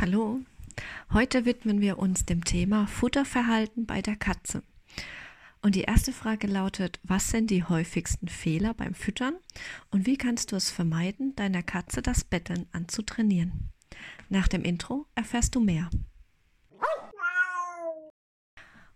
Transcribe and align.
Hallo, 0.00 0.38
heute 1.12 1.44
widmen 1.44 1.80
wir 1.80 1.98
uns 1.98 2.24
dem 2.24 2.44
Thema 2.44 2.86
Futterverhalten 2.86 3.84
bei 3.84 4.00
der 4.00 4.14
Katze. 4.14 4.62
Und 5.60 5.74
die 5.74 5.80
erste 5.80 6.12
Frage 6.12 6.46
lautet, 6.46 7.00
was 7.02 7.30
sind 7.30 7.50
die 7.50 7.64
häufigsten 7.64 8.28
Fehler 8.28 8.74
beim 8.74 8.94
Füttern 8.94 9.34
und 9.90 10.06
wie 10.06 10.16
kannst 10.16 10.52
du 10.52 10.56
es 10.56 10.70
vermeiden, 10.70 11.34
deiner 11.34 11.64
Katze 11.64 12.00
das 12.00 12.22
Betteln 12.22 12.66
anzutrainieren? 12.70 13.70
Nach 14.28 14.46
dem 14.46 14.62
Intro 14.62 15.06
erfährst 15.16 15.56
du 15.56 15.60
mehr. 15.60 15.90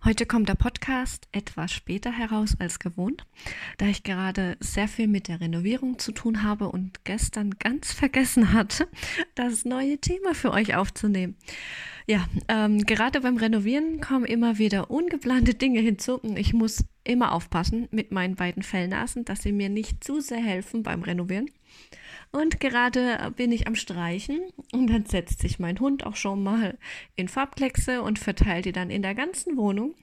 Heute 0.04 0.26
kommt 0.26 0.48
der 0.48 0.56
Podcast 0.56 1.28
etwas 1.30 1.70
später 1.70 2.10
heraus 2.10 2.56
als 2.58 2.80
gewohnt, 2.80 3.24
da 3.78 3.86
ich 3.86 4.02
gerade 4.02 4.56
sehr 4.58 4.88
viel 4.88 5.06
mit 5.06 5.28
der 5.28 5.40
Renovierung 5.40 6.00
zu 6.00 6.10
tun 6.10 6.42
habe 6.42 6.68
und 6.70 7.04
gestern 7.04 7.52
ganz 7.60 7.92
vergessen 7.92 8.52
hatte, 8.52 8.88
das 9.36 9.64
neue 9.64 9.98
Thema 9.98 10.34
für 10.34 10.50
euch 10.50 10.74
aufzunehmen. 10.74 11.36
Ja, 12.08 12.26
ähm, 12.48 12.78
gerade 12.78 13.20
beim 13.20 13.36
Renovieren 13.36 14.00
kommen 14.00 14.24
immer 14.24 14.58
wieder 14.58 14.90
ungeplante 14.90 15.54
Dinge 15.54 15.78
hinzu 15.78 16.18
und 16.18 16.36
ich 16.36 16.52
muss 16.52 16.84
immer 17.04 17.30
aufpassen 17.30 17.86
mit 17.92 18.10
meinen 18.10 18.34
beiden 18.34 18.64
Fellnasen, 18.64 19.24
dass 19.24 19.42
sie 19.42 19.52
mir 19.52 19.68
nicht 19.68 20.02
zu 20.02 20.20
sehr 20.20 20.42
helfen 20.42 20.82
beim 20.82 21.02
Renovieren. 21.02 21.48
Und 22.32 22.60
gerade 22.60 23.32
bin 23.36 23.52
ich 23.52 23.66
am 23.66 23.74
Streichen 23.74 24.40
und 24.72 24.88
dann 24.88 25.04
setzt 25.04 25.40
sich 25.40 25.58
mein 25.58 25.78
Hund 25.78 26.04
auch 26.06 26.16
schon 26.16 26.42
mal 26.42 26.78
in 27.14 27.28
Farbkleckse 27.28 28.02
und 28.02 28.18
verteilt 28.18 28.64
die 28.64 28.72
dann 28.72 28.88
in 28.90 29.02
der 29.02 29.14
ganzen 29.14 29.58
Wohnung. 29.58 29.94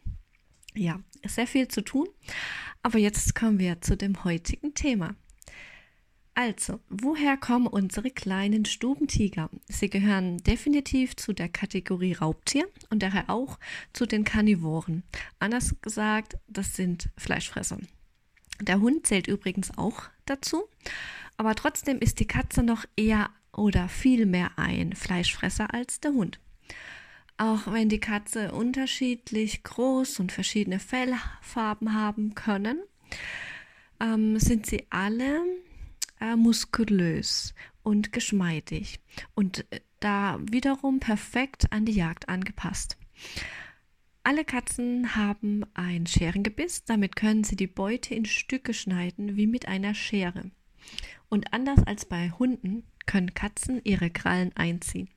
Ja, 0.75 1.02
sehr 1.25 1.47
viel 1.47 1.67
zu 1.67 1.81
tun. 1.81 2.07
Aber 2.83 2.99
jetzt 2.99 3.33
kommen 3.33 3.57
wir 3.57 3.81
zu 3.81 3.97
dem 3.97 4.23
heutigen 4.23 4.75
Thema. 4.75 5.15
Also, 6.35 6.79
woher 6.88 7.35
kommen 7.35 7.67
unsere 7.67 8.11
kleinen 8.11 8.63
Stubentiger? 8.63 9.49
Sie 9.67 9.89
gehören 9.89 10.38
definitiv 10.38 11.16
zu 11.17 11.33
der 11.33 11.49
Kategorie 11.49 12.13
Raubtier 12.13 12.69
und 12.89 13.03
daher 13.03 13.30
auch 13.30 13.59
zu 13.91 14.05
den 14.05 14.23
Karnivoren. 14.23 15.03
Anders 15.39 15.75
gesagt, 15.81 16.38
das 16.47 16.75
sind 16.75 17.09
Fleischfresser. 17.17 17.80
Der 18.61 18.80
Hund 18.80 19.08
zählt 19.08 19.27
übrigens 19.27 19.77
auch 19.77 20.03
dazu. 20.25 20.64
Aber 21.40 21.56
trotzdem 21.56 22.00
ist 22.00 22.20
die 22.20 22.28
Katze 22.28 22.64
noch 22.64 22.84
eher 22.98 23.30
oder 23.54 23.88
viel 23.88 24.26
mehr 24.26 24.52
ein 24.59 24.92
Fleischfresser 24.92 25.73
als 25.73 26.02
der 26.02 26.12
Hund. 26.12 26.38
Auch 27.38 27.72
wenn 27.72 27.88
die 27.88 28.02
Katze 28.02 28.52
unterschiedlich 28.52 29.64
groß 29.64 30.20
und 30.20 30.34
verschiedene 30.34 30.80
Fellfarben 30.80 31.94
haben 31.94 32.36
können, 32.36 32.82
ähm, 34.02 34.38
sind 34.38 34.66
sie 34.66 34.86
alle 34.90 35.40
äh, 36.20 36.36
muskulös 36.36 37.54
und 37.84 38.12
geschmeidig 38.12 39.00
und 39.34 39.66
äh, 39.72 39.80
da 40.02 40.40
wiederum 40.42 41.00
perfekt 41.00 41.72
an 41.72 41.86
die 41.86 41.94
Jagd 41.94 42.28
angepasst. 42.28 42.98
Alle 44.23 44.44
Katzen 44.44 45.16
haben 45.16 45.64
ein 45.73 46.06
Scherengebiss, 46.06 46.84
damit 46.84 47.16
können 47.16 47.45
sie 47.45 47.56
die 47.56 47.67
Beute 47.67 48.14
in 48.14 48.26
Stücke 48.26 48.73
schneiden 48.73 49.38
wie 49.38 49.48
mit 49.48 49.70
einer 49.70 49.94
Schere. 49.94 50.52
Und 51.30 51.53
anders 51.53 51.85
als 51.85 52.05
bei 52.05 52.31
Hunden 52.31 52.83
können 53.05 53.33
Katzen 53.33 53.81
ihre 53.83 54.09
Krallen 54.09 54.52
einziehen. 54.55 55.09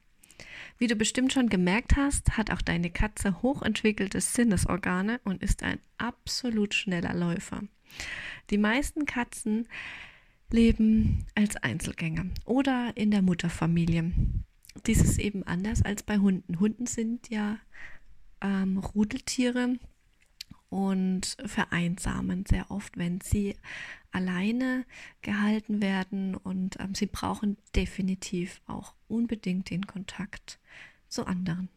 Wie 0.79 0.87
du 0.87 0.97
bestimmt 0.97 1.33
schon 1.33 1.49
gemerkt 1.49 1.97
hast, 1.97 2.37
hat 2.37 2.51
auch 2.51 2.63
deine 2.63 2.91
Katze 2.91 3.43
hochentwickelte 3.43 4.21
Sinnesorgane 4.21 5.21
und 5.25 5.43
ist 5.43 5.63
ein 5.63 5.79
absolut 5.99 6.75
schneller 6.75 7.15
Läufer. 7.15 7.63
Die 8.51 8.59
meisten 8.59 9.07
Katzen 9.07 9.69
leben 10.51 11.27
als 11.35 11.57
Einzelgänger 11.57 12.27
oder 12.45 12.93
in 12.97 13.11
der 13.11 13.23
Mutterfamilie. 13.23 14.13
Dies 14.87 15.03
ist 15.03 15.19
eben 15.19 15.43
anders 15.45 15.83
als 15.83 16.03
bei 16.03 16.19
Hunden. 16.19 16.59
Hunden 16.59 16.87
sind 16.87 17.29
ja 17.29 17.59
ähm, 18.41 18.79
Rudeltiere 18.79 19.79
und 20.73 21.37
vereinsamen 21.45 22.47
sehr 22.47 22.71
oft, 22.71 22.97
wenn 22.97 23.21
sie 23.21 23.57
alleine 24.11 24.87
gehalten 25.21 25.83
werden 25.83 26.35
und 26.35 26.81
ähm, 26.81 26.95
sie 26.95 27.05
brauchen 27.07 27.59
definitiv 27.77 28.63
auch 28.67 28.95
unbedingt 29.07 29.69
den 29.69 29.87
Kontakt 29.87 30.59
zu 31.09 31.27
anderen. 31.27 31.69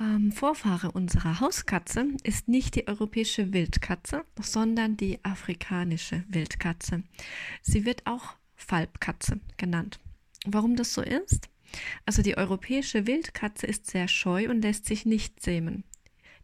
Ähm, 0.00 0.32
Vorfahre 0.32 0.92
unserer 0.92 1.40
Hauskatze 1.40 2.06
ist 2.22 2.48
nicht 2.48 2.74
die 2.74 2.88
europäische 2.88 3.52
Wildkatze, 3.52 4.24
sondern 4.40 4.96
die 4.96 5.22
afrikanische 5.22 6.24
Wildkatze. 6.28 7.02
Sie 7.60 7.84
wird 7.84 8.06
auch 8.06 8.36
Falbkatze 8.56 9.40
genannt. 9.58 10.00
Warum 10.46 10.74
das 10.74 10.94
so 10.94 11.02
ist? 11.02 11.50
Also 12.06 12.22
die 12.22 12.38
europäische 12.38 13.06
Wildkatze 13.06 13.66
ist 13.66 13.90
sehr 13.90 14.08
scheu 14.08 14.48
und 14.48 14.62
lässt 14.62 14.86
sich 14.86 15.04
nicht 15.04 15.38
zähmen. 15.40 15.84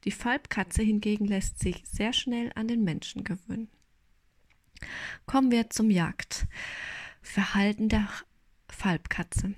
Die 0.06 0.12
Falbkatze 0.12 0.82
hingegen 0.82 1.26
lässt 1.26 1.58
sich 1.58 1.82
sehr 1.84 2.12
schnell 2.12 2.52
an 2.54 2.68
den 2.68 2.84
Menschen 2.84 3.24
gewöhnen. 3.24 3.68
Kommen 5.26 5.50
wir 5.50 5.68
zum 5.68 5.90
Jagdverhalten 5.90 7.88
der 7.88 8.08
Falbkatze. 8.68 9.54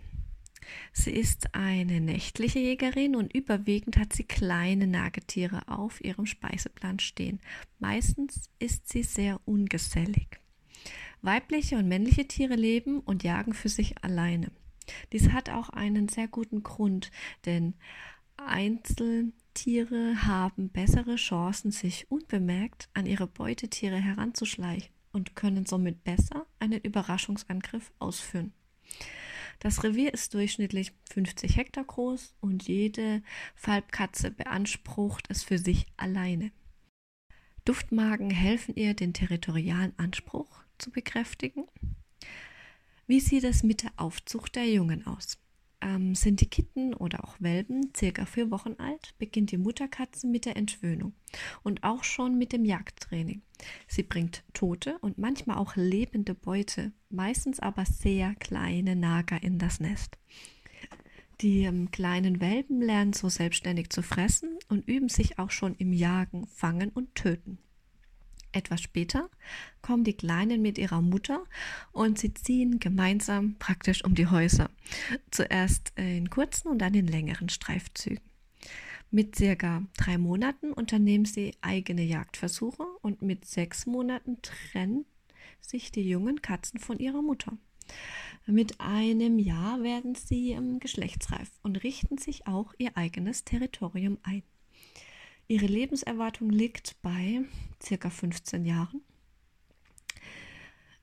Sie 0.93 1.11
ist 1.11 1.55
eine 1.55 2.01
nächtliche 2.01 2.61
Jägerin 2.61 3.15
und 3.15 3.35
überwiegend 3.35 3.99
hat 3.99 4.15
sie 4.15 4.25
kleine 4.25 4.87
Nagetiere 4.87 5.69
auf 5.69 6.03
ihrem 6.03 6.25
Speiseplan 6.25 6.99
stehen. 6.99 7.41
Meistens 7.79 8.49
ist 8.59 8.89
sie 8.89 9.03
sehr 9.03 9.41
ungesellig. 9.45 10.41
Weibliche 11.21 11.77
und 11.77 11.89
männliche 11.89 12.27
Tiere 12.27 12.55
leben 12.55 13.01
und 13.01 13.23
jagen 13.23 13.53
für 13.53 13.69
sich 13.69 14.03
alleine. 14.03 14.51
Dies 15.13 15.31
hat 15.31 15.51
auch 15.51 15.69
einen 15.69 16.09
sehr 16.09 16.29
guten 16.29 16.63
Grund, 16.63 17.11
denn 17.45 17.75
einzeln 18.37 19.35
Tiere 19.59 20.25
haben 20.25 20.69
bessere 20.69 21.17
Chancen, 21.17 21.73
sich 21.73 22.09
unbemerkt 22.13 22.89
an 22.95 23.07
ihre 23.07 23.27
Beutetiere 23.27 23.97
heranzuschleichen 23.97 24.95
und 25.11 25.35
können 25.35 25.67
somit 25.67 26.05
besser 26.05 26.47
einen 26.61 26.81
Überraschungsangriff 26.81 27.91
ausführen. 27.99 28.53
Das 29.59 29.83
Revier 29.83 30.15
ist 30.15 30.33
durchschnittlich 30.35 30.93
50 31.11 31.57
Hektar 31.57 31.83
groß 31.83 32.37
und 32.41 32.69
jede 32.69 33.21
Falbkatze 33.57 34.31
beansprucht 34.31 35.27
es 35.29 35.43
für 35.43 35.59
sich 35.59 35.87
alleine. 35.97 36.53
Duftmagen 37.65 38.31
helfen 38.31 38.77
ihr, 38.77 38.95
den 38.95 39.13
territorialen 39.13 39.93
Anspruch 39.99 40.63
zu 40.79 40.93
bekräftigen. 40.93 41.67
Wie 43.09 43.19
sieht 43.19 43.43
es 43.43 43.65
mit 43.65 43.83
der 43.83 43.91
Aufzucht 43.97 44.55
der 44.55 44.71
Jungen 44.71 45.05
aus? 45.05 45.37
Ähm, 45.81 46.15
sind 46.15 46.41
die 46.41 46.51
Kitten 46.51 46.93
oder 46.93 47.25
auch 47.25 47.37
Welpen 47.39 47.93
circa 47.97 48.25
vier 48.27 48.51
Wochen 48.51 48.75
alt, 48.79 49.15
beginnt 49.19 49.53
die 49.53 49.59
Mutterkatze 49.59 50.27
mit 50.27 50.45
der 50.45 50.57
Entwöhnung 50.57 51.13
und 51.63 51.85
auch 51.85 52.03
schon 52.03 52.37
mit 52.37 52.53
dem 52.53 52.65
Jagdtraining. 52.65 53.43
Sie 53.87 54.03
bringt 54.03 54.43
tote 54.55 54.99
und 54.99 55.19
manchmal 55.19 55.59
auch 55.59 55.77
lebende 55.77 56.35
Beute, 56.35 56.93
meistens 57.11 57.61
aber 57.61 57.85
sehr 57.85 58.35
kleine 58.37 58.97
Nager 58.97 59.43
in 59.43 59.59
das 59.59 59.79
Nest. 59.79 60.19
Die 61.41 61.63
ähm, 61.63 61.93
kleinen 61.93 62.41
Welpen 62.41 62.81
lernen 62.81 63.13
so 63.13 63.29
selbstständig 63.29 63.91
zu 63.91 64.03
fressen 64.03 64.59
und 64.69 64.89
üben 64.89 65.09
sich 65.09 65.39
auch 65.39 65.51
schon 65.51 65.77
im 65.77 65.93
Jagen, 65.93 66.49
Fangen 66.49 66.91
und 66.91 67.15
Töten. 67.15 67.59
Etwas 68.53 68.81
später 68.81 69.29
kommen 69.83 70.05
die 70.05 70.17
Kleinen 70.17 70.63
mit 70.63 70.79
ihrer 70.79 71.03
Mutter 71.03 71.45
und 71.93 72.19
sie 72.19 72.33
ziehen 72.33 72.81
gemeinsam 72.81 73.57
praktisch 73.59 74.05
um 74.05 74.15
die 74.15 74.27
Häuser. 74.27 74.71
Zuerst 75.31 75.93
in 75.97 76.31
kurzen 76.31 76.69
und 76.69 76.79
dann 76.79 76.95
in 76.95 77.07
längeren 77.07 77.49
Streifzügen. 77.49 78.21
Mit 79.11 79.37
circa 79.37 79.83
drei 79.97 80.19
Monaten 80.19 80.73
unternehmen 80.73 81.25
sie 81.25 81.55
eigene 81.63 82.03
Jagdversuche 82.03 82.85
und 83.01 83.23
mit 83.23 83.47
sechs 83.47 83.87
Monaten 83.87 84.41
trennen 84.43 85.07
sich 85.61 85.91
die 85.91 86.09
jungen 86.09 86.43
Katzen 86.43 86.79
von 86.79 86.99
ihrer 86.99 87.23
Mutter. 87.23 87.57
Mit 88.47 88.81
einem 88.81 89.39
Jahr 89.39 89.83
werden 89.83 90.15
sie 90.15 90.57
geschlechtsreif 90.79 91.51
und 91.63 91.83
richten 91.83 92.19
sich 92.19 92.47
auch 92.47 92.75
ihr 92.79 92.97
eigenes 92.97 93.45
Territorium 93.45 94.19
ein. 94.23 94.43
Ihre 95.51 95.65
Lebenserwartung 95.65 96.51
liegt 96.51 97.01
bei 97.01 97.41
circa 97.83 98.11
15 98.11 98.67
Jahren. 98.67 99.01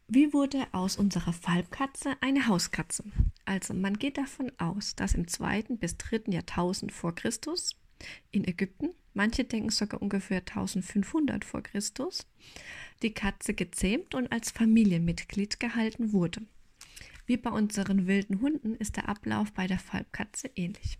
Wie 0.07 0.33
wurde 0.33 0.68
aus 0.71 0.97
unserer 0.97 1.33
Falbkatze 1.33 2.15
eine 2.21 2.47
Hauskatze? 2.47 3.03
Also 3.45 3.74
man 3.74 3.97
geht 3.97 4.19
davon 4.19 4.51
aus, 4.59 4.95
dass 4.95 5.15
im 5.15 5.27
zweiten 5.27 5.80
bis 5.80 5.97
dritten 5.97 6.31
Jahrtausend 6.31 6.92
vor 6.92 7.15
Christus 7.15 7.75
in 8.30 8.47
Ägypten, 8.47 8.89
manche 9.15 9.45
denken 9.45 9.71
sogar 9.71 10.00
ungefähr 10.00 10.42
1500 10.42 11.44
vor 11.44 11.63
Christus, 11.63 12.27
die 13.01 13.15
Katze 13.15 13.56
gezähmt 13.56 14.13
und 14.13 14.31
als 14.31 14.51
Familienmitglied 14.51 15.59
gehalten 15.59 16.13
wurde. 16.13 16.44
Wie 17.25 17.38
bei 17.38 17.50
unseren 17.50 18.06
wilden 18.06 18.41
Hunden 18.41 18.75
ist 18.75 18.95
der 18.95 19.09
Ablauf 19.09 19.53
bei 19.53 19.65
der 19.65 19.80
Falbkatze 19.80 20.51
ähnlich. 20.56 21.00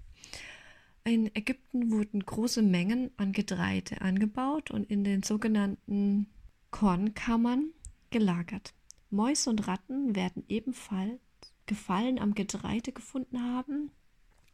In 1.08 1.30
Ägypten 1.36 1.92
wurden 1.92 2.26
große 2.26 2.64
Mengen 2.64 3.12
an 3.18 3.32
Getreide 3.32 4.02
angebaut 4.02 4.72
und 4.72 4.90
in 4.90 5.04
den 5.04 5.22
sogenannten 5.22 6.26
Kornkammern 6.72 7.70
gelagert. 8.10 8.74
Mäuse 9.12 9.52
und 9.52 9.68
Ratten 9.68 10.16
werden 10.16 10.44
ebenfalls 10.50 11.20
Gefallen 11.68 12.18
am 12.18 12.34
Getreide 12.34 12.92
gefunden 12.92 13.40
haben 13.40 13.92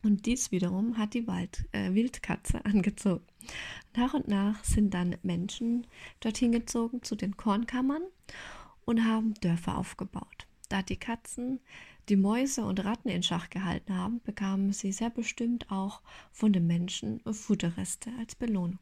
Und 0.03 0.25
dies 0.25 0.51
wiederum 0.51 0.98
hat 0.98 1.13
die 1.13 1.25
Wald, 1.25 1.69
äh, 1.71 1.94
Wildkatze 1.94 2.65
angezogen. 2.65 3.25
Nach 3.95 4.13
und 4.13 4.27
nach 4.27 4.62
sind 4.65 4.94
dann 4.94 5.15
Menschen 5.24 5.88
dorthin 6.19 6.51
gezogen 6.51 7.01
zu 7.01 7.15
den 7.15 7.38
Kornkammern 7.38 8.04
und 8.83 9.06
haben 9.06 9.36
Dörfer 9.36 9.77
aufgebaut. 9.77 10.47
Da 10.68 10.81
die 10.81 10.97
Katzen 10.97 11.62
die 12.11 12.17
Mäuse 12.17 12.65
und 12.65 12.83
Ratten 12.83 13.07
in 13.07 13.23
Schach 13.23 13.49
gehalten 13.49 13.95
haben, 13.95 14.19
bekamen 14.21 14.73
sie 14.73 14.91
sehr 14.91 15.09
bestimmt 15.09 15.71
auch 15.71 16.01
von 16.33 16.51
den 16.51 16.67
Menschen 16.67 17.21
Futterreste 17.23 18.11
als 18.19 18.35
Belohnung. 18.35 18.79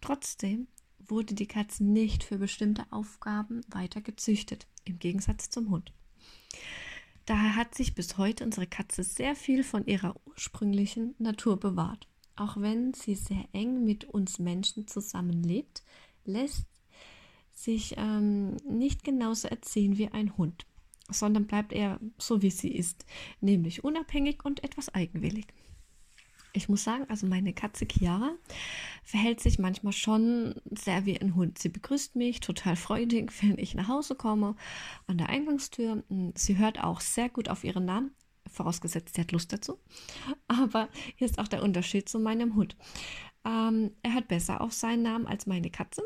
Trotzdem 0.00 0.66
wurde 0.98 1.34
die 1.34 1.46
Katze 1.46 1.84
nicht 1.84 2.24
für 2.24 2.36
bestimmte 2.36 2.84
Aufgaben 2.90 3.60
weiter 3.70 4.00
gezüchtet, 4.00 4.66
im 4.84 4.98
Gegensatz 4.98 5.50
zum 5.50 5.70
Hund. 5.70 5.92
Daher 7.26 7.54
hat 7.54 7.76
sich 7.76 7.94
bis 7.94 8.18
heute 8.18 8.44
unsere 8.44 8.66
Katze 8.66 9.04
sehr 9.04 9.36
viel 9.36 9.62
von 9.62 9.86
ihrer 9.86 10.16
ursprünglichen 10.26 11.14
Natur 11.18 11.60
bewahrt. 11.60 12.08
Auch 12.34 12.56
wenn 12.56 12.92
sie 12.92 13.14
sehr 13.14 13.44
eng 13.52 13.84
mit 13.84 14.04
uns 14.04 14.40
Menschen 14.40 14.88
zusammenlebt, 14.88 15.84
lässt 16.24 16.66
sich 17.52 17.94
ähm, 17.98 18.56
nicht 18.68 19.04
genauso 19.04 19.46
erziehen 19.46 19.96
wie 19.96 20.08
ein 20.08 20.36
Hund, 20.36 20.66
sondern 21.08 21.46
bleibt 21.46 21.72
eher 21.72 22.00
so, 22.18 22.42
wie 22.42 22.50
sie 22.50 22.74
ist, 22.74 23.04
nämlich 23.40 23.84
unabhängig 23.84 24.44
und 24.44 24.62
etwas 24.64 24.94
eigenwillig. 24.94 25.46
Ich 26.52 26.68
muss 26.68 26.82
sagen, 26.82 27.04
also 27.08 27.26
meine 27.26 27.52
Katze 27.52 27.86
Chiara 27.86 28.32
verhält 29.04 29.40
sich 29.40 29.58
manchmal 29.58 29.92
schon 29.92 30.54
sehr 30.70 31.06
wie 31.06 31.20
ein 31.20 31.34
Hund. 31.34 31.58
Sie 31.58 31.68
begrüßt 31.68 32.16
mich 32.16 32.40
total 32.40 32.74
freudig, 32.74 33.32
wenn 33.42 33.58
ich 33.58 33.74
nach 33.74 33.88
Hause 33.88 34.14
komme 34.14 34.56
an 35.06 35.18
der 35.18 35.28
Eingangstür. 35.28 36.02
Sie 36.34 36.58
hört 36.58 36.82
auch 36.82 37.00
sehr 37.00 37.28
gut 37.28 37.48
auf 37.48 37.64
ihren 37.64 37.84
Namen, 37.84 38.12
vorausgesetzt, 38.50 39.14
sie 39.14 39.20
hat 39.20 39.32
Lust 39.32 39.52
dazu. 39.52 39.78
Aber 40.48 40.88
hier 41.16 41.26
ist 41.26 41.38
auch 41.38 41.48
der 41.48 41.62
Unterschied 41.62 42.08
zu 42.08 42.18
meinem 42.18 42.54
Hund. 42.54 42.76
Ähm, 43.44 43.92
er 44.02 44.14
hört 44.14 44.28
besser 44.28 44.60
auf 44.60 44.72
seinen 44.72 45.02
Namen 45.02 45.26
als 45.26 45.46
meine 45.46 45.70
Katze. 45.70 46.02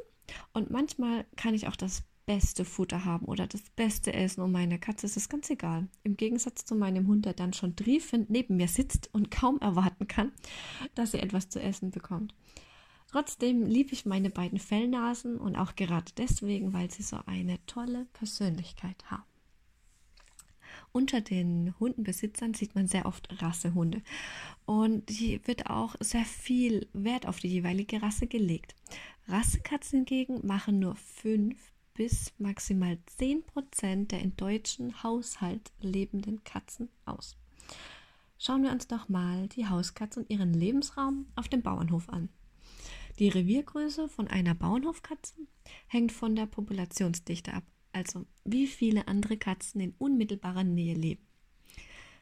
Und 0.53 0.71
manchmal 0.71 1.25
kann 1.37 1.55
ich 1.55 1.69
auch 1.69 1.77
das 1.77 2.05
beste 2.27 2.65
Futter 2.65 3.05
haben 3.05 3.27
oder 3.27 3.47
das 3.47 3.63
beste 3.77 4.13
Essen 4.13 4.43
und 4.43 4.53
meiner 4.53 4.79
Katze 4.79 5.07
ist 5.07 5.17
es 5.17 5.29
ganz 5.29 5.51
egal. 5.51 5.89
Im 6.05 6.17
Gegensatz 6.17 6.65
zu 6.65 6.75
meinem 6.75 7.07
Hund, 7.09 7.25
der 7.27 7.35
dann 7.35 7.53
schon 7.53 7.77
triefend 7.77 8.31
neben 8.31 8.57
mir 8.57 8.69
sitzt 8.69 9.11
und 9.13 9.31
kaum 9.31 9.59
erwarten 9.61 10.07
kann, 10.09 10.33
dass 10.95 11.15
er 11.15 11.23
etwas 11.23 11.49
zu 11.49 11.61
essen 11.61 11.91
bekommt. 11.91 12.35
Trotzdem 13.11 13.67
liebe 13.67 13.93
ich 13.93 14.07
meine 14.07 14.31
beiden 14.31 14.59
Fellnasen 14.59 15.37
und 15.37 15.57
auch 15.57 15.75
gerade 15.75 16.11
deswegen, 16.17 16.73
weil 16.73 16.91
sie 16.91 17.03
so 17.03 17.19
eine 17.27 17.59
tolle 17.67 18.07
Persönlichkeit 18.15 19.11
haben. 19.11 19.25
Unter 20.93 21.21
den 21.21 21.75
Hundenbesitzern 21.79 22.55
sieht 22.55 22.75
man 22.75 22.87
sehr 22.87 23.07
oft 23.07 23.43
Rassehunde 23.43 24.03
und 24.65 25.11
hier 25.11 25.47
wird 25.47 25.69
auch 25.69 25.95
sehr 26.01 26.25
viel 26.25 26.89
Wert 26.93 27.27
auf 27.27 27.39
die 27.39 27.49
jeweilige 27.49 28.01
Rasse 28.03 28.27
gelegt. 28.27 28.75
Rassekatzen 29.29 30.01
hingegen 30.01 30.47
machen 30.47 30.79
nur 30.79 30.97
fünf 30.97 31.72
bis 31.95 32.33
maximal 32.39 32.99
10% 33.19 34.09
der 34.09 34.21
in 34.21 34.37
deutschen 34.37 35.03
Haushalt 35.03 35.73
lebenden 35.81 36.43
Katzen 36.45 36.89
aus. 37.05 37.37
Schauen 38.39 38.63
wir 38.63 38.73
uns 38.73 38.89
doch 38.89 39.09
mal 39.09 39.47
die 39.49 39.69
Hauskatze 39.69 40.21
und 40.21 40.31
ihren 40.31 40.53
Lebensraum 40.53 41.27
auf 41.37 41.49
dem 41.49 41.63
Bauernhof 41.63 42.09
an. 42.09 42.29
Die 43.19 43.29
Reviergröße 43.29 44.09
von 44.09 44.27
einer 44.27 44.55
Bauernhofkatze 44.55 45.35
hängt 45.87 46.13
von 46.13 46.35
der 46.35 46.47
Populationsdichte 46.47 47.53
ab, 47.53 47.65
also 47.93 48.27
wie 48.45 48.67
viele 48.67 49.07
andere 49.07 49.37
Katzen 49.37 49.81
in 49.81 49.95
unmittelbarer 49.99 50.65
Nähe 50.65 50.95
leben. 50.95 51.27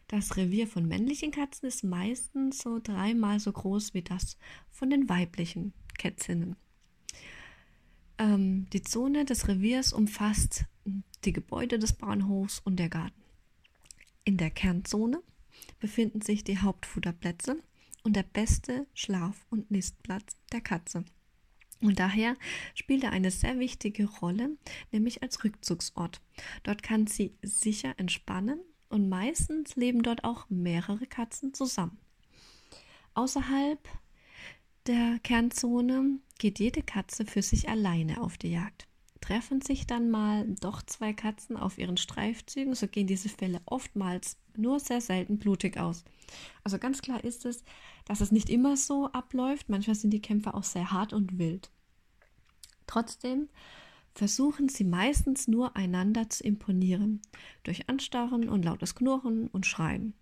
Das 0.09 0.37
Revier 0.37 0.67
von 0.67 0.89
männlichen 0.89 1.31
Katzen 1.31 1.69
ist 1.69 1.85
meistens 1.85 2.59
so 2.59 2.81
dreimal 2.83 3.39
so 3.39 3.53
groß 3.53 3.95
wie 3.95 4.03
das 4.03 4.37
von 4.69 4.91
den 4.91 5.09
weiblichen 5.09 5.73
Kätzinnen. 5.97 6.57
Ähm, 8.21 8.69
die 8.71 8.83
Zone 8.83 9.25
des 9.25 9.49
Reviers 9.49 9.95
umfasst 9.95 10.67
die 11.25 11.33
Gebäude 11.33 11.79
des 11.79 11.95
Bahnhofs 11.95 12.61
und 12.63 12.77
der 12.77 12.91
Garten. 12.91 13.23
In 14.25 14.37
der 14.37 14.51
Kernzone 14.51 15.23
befinden 15.79 16.21
sich 16.21 16.45
die 16.45 16.59
Hauptfutterplätze 16.59 17.57
und 18.05 18.15
der 18.15 18.23
beste 18.23 18.87
Schlaf- 18.93 19.47
und 19.49 19.71
Nistplatz 19.71 20.37
der 20.53 20.61
Katze. 20.61 21.05
Und 21.81 21.99
daher 21.99 22.37
spielt 22.75 23.05
er 23.05 23.13
eine 23.13 23.31
sehr 23.31 23.59
wichtige 23.59 24.05
Rolle, 24.05 24.51
nämlich 24.93 25.23
als 25.23 25.43
Rückzugsort. 25.43 26.21
Dort 26.63 26.83
kann 26.83 27.07
sie 27.07 27.35
sicher 27.41 27.95
entspannen 27.97 28.61
und 28.91 29.09
meistens 29.09 29.77
leben 29.77 30.03
dort 30.03 30.25
auch 30.25 30.45
mehrere 30.51 31.07
Katzen 31.07 31.55
zusammen. 31.55 31.97
Außerhalb 33.15 33.81
der 34.87 35.19
Kernzone 35.23 36.19
geht 36.39 36.59
jede 36.59 36.83
Katze 36.83 37.27
für 37.27 37.43
sich 37.43 37.69
alleine 37.69 38.21
auf 38.23 38.39
die 38.39 38.53
Jagd. 38.53 38.87
Treffen 39.21 39.61
sich 39.61 39.87
dann 39.87 40.11
mal 40.11 40.47
doch 40.61 40.83
zwei 40.83 41.13
Katzen 41.13 41.57
auf 41.57 41.77
ihren 41.77 41.99
Streifzügen, 41.99 42.75
so 42.75 42.89
gehen 42.89 43.07
diese 43.07 43.29
Fälle 43.29 43.61
oftmals 43.67 44.39
nur 44.57 44.81
sehr 44.81 45.01
selten 45.01 45.39
blutig 45.39 45.77
aus. 45.77 46.05
Also 46.65 46.79
ganz 46.79 47.03
klar 47.03 47.23
ist 47.23 47.45
es, 47.45 47.63
dass 48.07 48.21
es 48.21 48.33
nicht 48.33 48.49
immer 48.49 48.77
so 48.77 49.07
abläuft. 49.13 49.69
Manchmal 49.69 49.97
sind 49.97 50.11
die 50.11 50.23
Kämpfe 50.23 50.55
auch 50.55 50.65
sehr 50.65 50.91
hart 50.91 51.13
und 51.13 51.39
wild. 51.39 51.71
Trotzdem 52.87 53.49
versuchen 54.15 54.69
sie 54.69 54.85
meistens 54.85 55.47
nur 55.47 55.77
einander 55.77 56.29
zu 56.31 56.43
imponieren, 56.43 57.21
durch 57.63 57.89
Anstarren 57.89 58.49
und 58.49 58.65
lautes 58.65 58.95
Knurren 58.95 59.49
und 59.49 59.67
Schreien. 59.67 60.15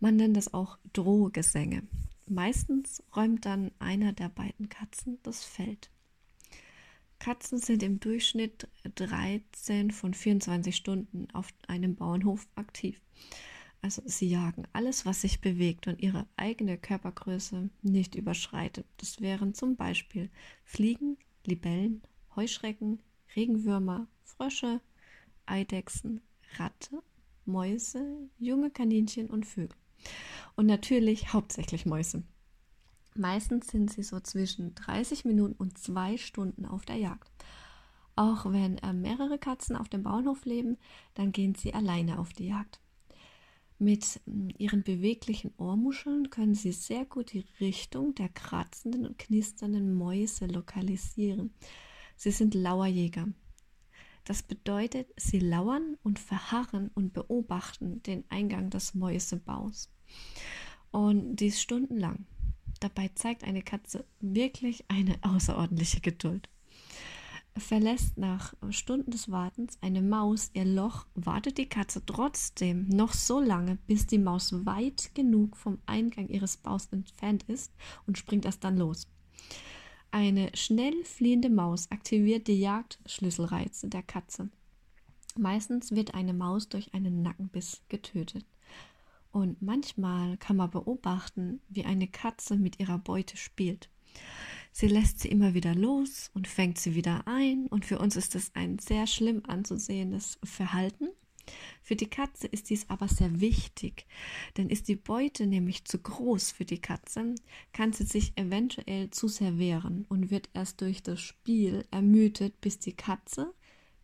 Man 0.00 0.16
nennt 0.16 0.36
das 0.36 0.54
auch 0.54 0.78
Drohgesänge. 0.92 1.82
Meistens 2.28 3.02
räumt 3.16 3.46
dann 3.46 3.70
einer 3.78 4.12
der 4.12 4.28
beiden 4.28 4.68
Katzen 4.68 5.18
das 5.22 5.44
Feld. 5.44 5.90
Katzen 7.18 7.58
sind 7.58 7.82
im 7.82 8.00
Durchschnitt 8.00 8.68
13 8.94 9.90
von 9.90 10.12
24 10.12 10.76
Stunden 10.76 11.28
auf 11.32 11.48
einem 11.66 11.96
Bauernhof 11.96 12.46
aktiv. 12.54 13.00
Also 13.80 14.02
sie 14.04 14.28
jagen 14.28 14.64
alles, 14.72 15.06
was 15.06 15.22
sich 15.22 15.40
bewegt 15.40 15.86
und 15.86 16.02
ihre 16.02 16.26
eigene 16.36 16.76
Körpergröße 16.76 17.70
nicht 17.82 18.14
überschreitet. 18.14 18.86
Das 18.98 19.20
wären 19.20 19.54
zum 19.54 19.76
Beispiel 19.76 20.30
Fliegen, 20.64 21.16
Libellen, 21.46 22.02
Heuschrecken, 22.36 23.00
Regenwürmer, 23.36 24.06
Frösche, 24.22 24.80
Eidechsen, 25.46 26.20
Ratte, 26.56 27.02
Mäuse, 27.46 28.28
junge 28.38 28.70
Kaninchen 28.70 29.30
und 29.30 29.46
Vögel. 29.46 29.76
Und 30.58 30.66
natürlich 30.66 31.32
hauptsächlich 31.32 31.86
Mäuse. 31.86 32.24
Meistens 33.14 33.68
sind 33.68 33.92
sie 33.92 34.02
so 34.02 34.18
zwischen 34.18 34.74
30 34.74 35.24
Minuten 35.24 35.54
und 35.54 35.78
zwei 35.78 36.16
Stunden 36.16 36.66
auf 36.66 36.84
der 36.84 36.96
Jagd. 36.96 37.30
Auch 38.16 38.44
wenn 38.50 38.76
äh, 38.78 38.92
mehrere 38.92 39.38
Katzen 39.38 39.76
auf 39.76 39.88
dem 39.88 40.02
Bauernhof 40.02 40.44
leben, 40.46 40.76
dann 41.14 41.30
gehen 41.30 41.54
sie 41.54 41.74
alleine 41.74 42.18
auf 42.18 42.32
die 42.32 42.48
Jagd. 42.48 42.80
Mit 43.78 44.20
äh, 44.26 44.52
ihren 44.58 44.82
beweglichen 44.82 45.52
Ohrmuscheln 45.58 46.28
können 46.30 46.56
sie 46.56 46.72
sehr 46.72 47.04
gut 47.04 47.34
die 47.34 47.44
Richtung 47.60 48.16
der 48.16 48.28
kratzenden 48.28 49.06
und 49.06 49.16
knisternden 49.16 49.94
Mäuse 49.94 50.46
lokalisieren. 50.46 51.54
Sie 52.16 52.32
sind 52.32 52.54
Lauerjäger. 52.54 53.28
Das 54.24 54.42
bedeutet, 54.42 55.08
sie 55.16 55.38
lauern 55.38 55.96
und 56.02 56.18
verharren 56.18 56.90
und 56.96 57.12
beobachten 57.12 58.02
den 58.02 58.24
Eingang 58.28 58.70
des 58.70 58.96
Mäusebaus. 58.96 59.92
Und 60.90 61.36
dies 61.36 61.60
stundenlang. 61.60 62.26
Dabei 62.80 63.08
zeigt 63.14 63.44
eine 63.44 63.62
Katze 63.62 64.04
wirklich 64.20 64.84
eine 64.88 65.18
außerordentliche 65.22 66.00
Geduld. 66.00 66.48
Verlässt 67.56 68.16
nach 68.18 68.54
Stunden 68.70 69.10
des 69.10 69.30
Wartens 69.30 69.78
eine 69.80 70.00
Maus 70.00 70.50
ihr 70.54 70.64
Loch, 70.64 71.06
wartet 71.14 71.58
die 71.58 71.68
Katze 71.68 72.04
trotzdem 72.06 72.88
noch 72.88 73.12
so 73.12 73.40
lange, 73.40 73.78
bis 73.86 74.06
die 74.06 74.18
Maus 74.18 74.64
weit 74.64 75.10
genug 75.14 75.56
vom 75.56 75.78
Eingang 75.86 76.28
ihres 76.28 76.56
Baus 76.56 76.86
entfernt 76.92 77.42
ist 77.44 77.72
und 78.06 78.16
springt 78.16 78.44
erst 78.44 78.62
dann 78.62 78.76
los. 78.76 79.08
Eine 80.10 80.50
schnell 80.54 81.04
fliehende 81.04 81.50
Maus 81.50 81.90
aktiviert 81.90 82.46
die 82.46 82.60
Jagdschlüsselreize 82.60 83.88
der 83.88 84.02
Katze. 84.02 84.50
Meistens 85.36 85.92
wird 85.92 86.14
eine 86.14 86.32
Maus 86.32 86.68
durch 86.68 86.94
einen 86.94 87.22
Nackenbiss 87.22 87.82
getötet. 87.88 88.46
Und 89.38 89.62
manchmal 89.62 90.36
kann 90.38 90.56
man 90.56 90.68
beobachten, 90.68 91.60
wie 91.68 91.84
eine 91.84 92.08
Katze 92.08 92.56
mit 92.56 92.80
ihrer 92.80 92.98
Beute 92.98 93.36
spielt. 93.36 93.88
Sie 94.72 94.88
lässt 94.88 95.20
sie 95.20 95.28
immer 95.28 95.54
wieder 95.54 95.76
los 95.76 96.32
und 96.34 96.48
fängt 96.48 96.76
sie 96.78 96.96
wieder 96.96 97.22
ein. 97.28 97.68
Und 97.68 97.86
für 97.86 98.00
uns 98.00 98.16
ist 98.16 98.34
das 98.34 98.50
ein 98.56 98.80
sehr 98.80 99.06
schlimm 99.06 99.42
anzusehendes 99.46 100.40
Verhalten. 100.42 101.10
Für 101.84 101.94
die 101.94 102.10
Katze 102.10 102.48
ist 102.48 102.68
dies 102.68 102.90
aber 102.90 103.06
sehr 103.06 103.40
wichtig, 103.40 104.06
denn 104.56 104.70
ist 104.70 104.88
die 104.88 104.96
Beute 104.96 105.46
nämlich 105.46 105.84
zu 105.84 106.00
groß 106.00 106.50
für 106.50 106.64
die 106.64 106.80
Katze, 106.80 107.36
kann 107.72 107.92
sie 107.92 108.06
sich 108.06 108.36
eventuell 108.36 109.10
zu 109.10 109.28
sehr 109.28 109.56
wehren 109.56 110.04
und 110.08 110.32
wird 110.32 110.48
erst 110.52 110.80
durch 110.80 111.00
das 111.04 111.20
Spiel 111.20 111.84
ermüdet, 111.92 112.60
bis 112.60 112.80
die 112.80 112.96
Katze 112.96 113.54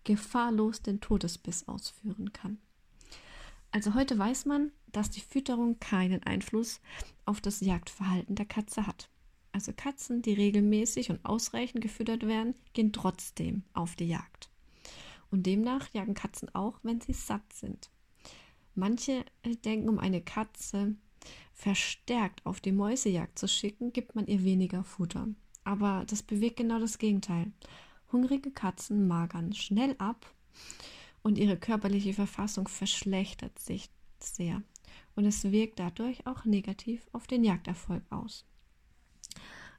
gefahrlos 0.05 0.81
den 0.81 1.01
Todesbiss 1.01 1.67
ausführen 1.67 2.33
kann. 2.33 2.59
Also 3.75 3.95
heute 3.95 4.17
weiß 4.17 4.47
man, 4.47 4.71
dass 4.93 5.11
die 5.11 5.21
Fütterung 5.21 5.81
keinen 5.81 6.23
Einfluss 6.23 6.81
auf 7.25 7.41
das 7.41 7.59
Jagdverhalten 7.59 8.37
der 8.37 8.47
Katze 8.47 8.87
hat. 8.87 9.11
Also 9.51 9.73
Katzen, 9.73 10.23
die 10.23 10.33
regelmäßig 10.33 11.11
und 11.11 11.25
ausreichend 11.25 11.83
gefüttert 11.83 12.25
werden, 12.25 12.55
gehen 12.73 12.93
trotzdem 12.93 13.65
auf 13.73 13.97
die 13.97 14.07
Jagd. 14.07 14.49
Und 15.29 15.47
demnach 15.47 15.93
jagen 15.93 16.15
Katzen 16.15 16.55
auch, 16.55 16.79
wenn 16.85 17.01
sie 17.01 17.15
satt 17.15 17.53
sind. 17.53 17.91
Manche 18.77 19.25
äh, 19.43 19.57
denken, 19.57 19.89
um 19.89 19.99
eine 19.99 20.23
Katze 20.23 20.95
verstärkt 21.53 22.47
auf 22.47 22.61
die 22.61 22.71
Mäusejagd 22.71 23.37
zu 23.37 23.49
schicken, 23.49 23.93
gibt 23.93 24.15
man 24.15 24.29
ihr 24.29 24.45
weniger 24.45 24.85
Futter. 24.85 25.27
Aber 25.65 26.05
das 26.07 26.23
bewegt 26.23 26.59
genau 26.59 26.79
das 26.79 26.99
Gegenteil. 26.99 27.51
Hungrige 28.13 28.53
Katzen 28.53 29.09
magern 29.09 29.53
schnell 29.53 29.97
ab 29.99 30.33
und 31.25 31.39
ihre 31.39 31.57
körperliche 31.57 32.13
Verfassung 32.13 32.69
verschlechtert 32.69 33.59
sich 33.59 33.91
sehr. 34.21 34.63
Und 35.17 35.25
es 35.25 35.51
wirkt 35.51 35.81
dadurch 35.81 36.27
auch 36.27 36.45
negativ 36.45 37.09
auf 37.13 37.27
den 37.27 37.43
Jagderfolg 37.43 38.05
aus. 38.11 38.45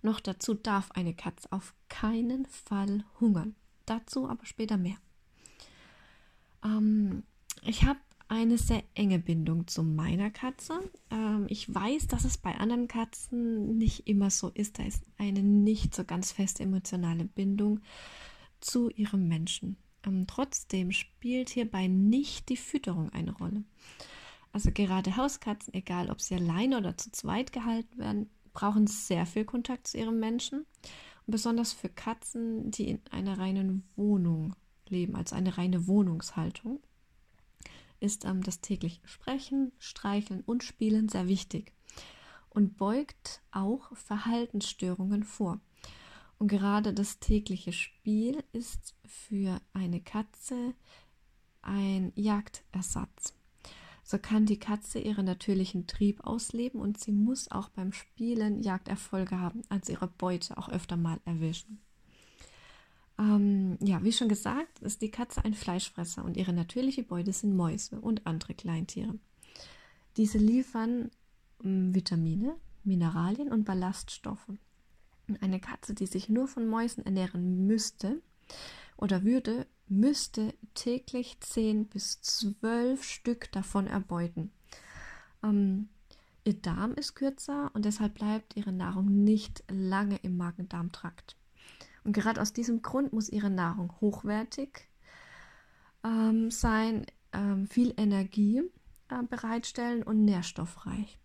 Noch 0.02 0.20
dazu 0.20 0.56
darf 0.56 0.92
eine 0.92 1.14
Katze 1.14 1.52
auf 1.52 1.74
keinen 1.88 2.46
Fall 2.48 3.06
hungern. 3.20 3.56
Dazu 3.86 4.28
aber 4.28 4.46
später 4.46 4.78
mehr. 4.78 4.98
Ähm, 6.64 7.24
ich 7.62 7.84
habe 7.84 8.00
eine 8.28 8.58
sehr 8.58 8.84
enge 8.96 9.20
Bindung 9.20 9.68
zu 9.68 9.84
meiner 9.84 10.32
Katze. 10.32 10.80
Ähm, 11.12 11.46
ich 11.48 11.74
weiß, 11.74 12.08
dass 12.08 12.26
es 12.26 12.38
bei 12.38 12.56
anderen 12.56 12.88
Katzen 12.88 13.78
nicht 13.78 14.08
immer 14.08 14.32
so 14.32 14.50
ist. 14.50 14.80
Da 14.80 14.84
ist 14.84 15.04
eine 15.18 15.44
nicht 15.44 15.94
so 15.94 16.04
ganz 16.04 16.32
feste 16.32 16.64
emotionale 16.64 17.26
Bindung 17.26 17.82
zu 18.62 18.90
ihrem 18.90 19.28
Menschen. 19.28 19.78
Ähm, 20.06 20.28
trotzdem 20.28 20.92
spielt 20.92 21.50
hierbei 21.50 21.88
nicht 21.88 22.50
die 22.50 22.58
Fütterung 22.58 23.10
eine 23.12 23.34
Rolle. 23.34 23.64
Also 24.52 24.72
gerade 24.72 25.18
Hauskatzen, 25.18 25.74
egal 25.74 26.10
ob 26.10 26.22
sie 26.22 26.36
alleine 26.36 26.78
oder 26.78 26.98
zu 26.98 27.12
zweit 27.12 27.52
gehalten 27.52 27.98
werden, 27.98 28.30
brauchen 28.54 28.88
sehr 28.88 29.26
viel 29.26 29.46
Kontakt 29.46 29.88
zu 29.88 29.98
ihrem 29.98 30.20
Menschen. 30.20 30.66
Und 31.26 31.32
besonders 31.32 31.74
für 31.74 31.90
Katzen, 31.90 32.72
die 32.72 32.92
in 32.92 33.02
einer 33.12 33.38
reinen 33.38 33.84
Wohnung 33.96 34.56
leben, 34.88 35.16
also 35.16 35.36
eine 35.36 35.58
reine 35.58 35.88
Wohnungshaltung, 35.88 36.80
ist 38.00 38.26
ähm, 38.26 38.44
das 38.44 38.62
tägliche 38.62 39.06
Sprechen, 39.06 39.72
Streicheln 39.80 40.42
und 40.46 40.64
Spielen 40.64 41.10
sehr 41.10 41.28
wichtig 41.28 41.74
und 42.50 42.78
beugt 42.78 43.42
auch 43.52 43.96
Verhaltensstörungen 43.96 45.24
vor. 45.24 45.60
Und 46.38 46.48
gerade 46.50 46.94
das 46.94 47.20
tägliche 47.20 47.72
Spiel 47.72 48.44
ist 48.52 48.96
für 49.06 49.62
eine 49.74 50.02
Katze 50.02 50.74
ein 51.62 52.12
Jagdersatz. 52.16 53.34
So 54.04 54.20
kann 54.20 54.46
die 54.46 54.60
Katze 54.60 55.00
ihren 55.00 55.26
natürlichen 55.26 55.88
Trieb 55.88 56.24
ausleben 56.24 56.80
und 56.80 57.00
sie 57.00 57.12
muss 57.12 57.50
auch 57.50 57.70
beim 57.70 57.92
Spielen 57.92 58.62
Jagderfolge 58.62 59.40
haben, 59.40 59.64
also 59.70 59.94
ihre 59.94 60.08
Beute 60.08 60.58
auch 60.58 60.70
öfter 60.70 60.96
mal 60.96 61.20
erwischen. 61.26 61.80
Ähm, 63.18 63.78
ja, 63.82 64.04
wie 64.04 64.12
schon 64.12 64.30
gesagt, 64.30 64.80
ist 64.80 65.02
die 65.02 65.10
Katze 65.10 65.44
ein 65.44 65.54
Fleischfresser 65.54 66.24
und 66.24 66.38
ihre 66.38 66.54
natürliche 66.54 67.02
Beute 67.02 67.34
sind 67.34 67.56
Mäuse 67.56 68.00
und 68.00 68.28
andere 68.28 68.54
Kleintiere. 68.54 69.18
Diese 70.18 70.38
liefern 70.38 71.10
ähm, 71.64 71.96
Vitamine, 71.96 72.56
Mineralien 72.84 73.52
und 73.52 73.66
Ballaststoffe. 73.66 74.52
Eine 75.42 75.60
Katze, 75.60 75.94
die 75.94 76.06
sich 76.06 76.30
nur 76.30 76.48
von 76.48 76.68
Mäusen 76.68 77.06
ernähren 77.06 77.66
müsste 77.66 78.22
oder 78.98 79.24
würde, 79.24 79.68
müsste 79.88 80.54
täglich 80.74 81.40
10 81.40 81.88
bis 81.88 82.22
12 82.22 83.04
Stück 83.04 83.52
davon 83.52 83.88
erbeuten. 83.88 84.52
Ähm, 85.44 85.90
ihr 86.44 86.56
Darm 86.56 86.94
ist 86.94 87.16
kürzer 87.16 87.72
und 87.74 87.86
deshalb 87.86 88.16
bleibt 88.16 88.56
ihre 88.56 88.72
Nahrung 88.72 89.24
nicht 89.24 89.64
lange 89.70 90.18
im 90.18 90.38
Magen-Darm-Trakt. 90.38 91.36
Und 92.04 92.14
gerade 92.14 92.42
aus 92.42 92.54
diesem 92.54 92.82
Grund 92.82 93.14
muss 93.14 93.30
ihre 93.30 93.50
Nahrung 93.50 93.92
hochwertig 94.00 94.88
ähm, 96.04 96.52
sein, 96.52 97.06
ähm, 97.34 97.68
viel 97.68 97.94
Energie 97.98 98.62
äh, 99.10 99.24
bereitstellen 99.28 100.04
und 100.04 100.24
nährstoffreich. 100.24 101.20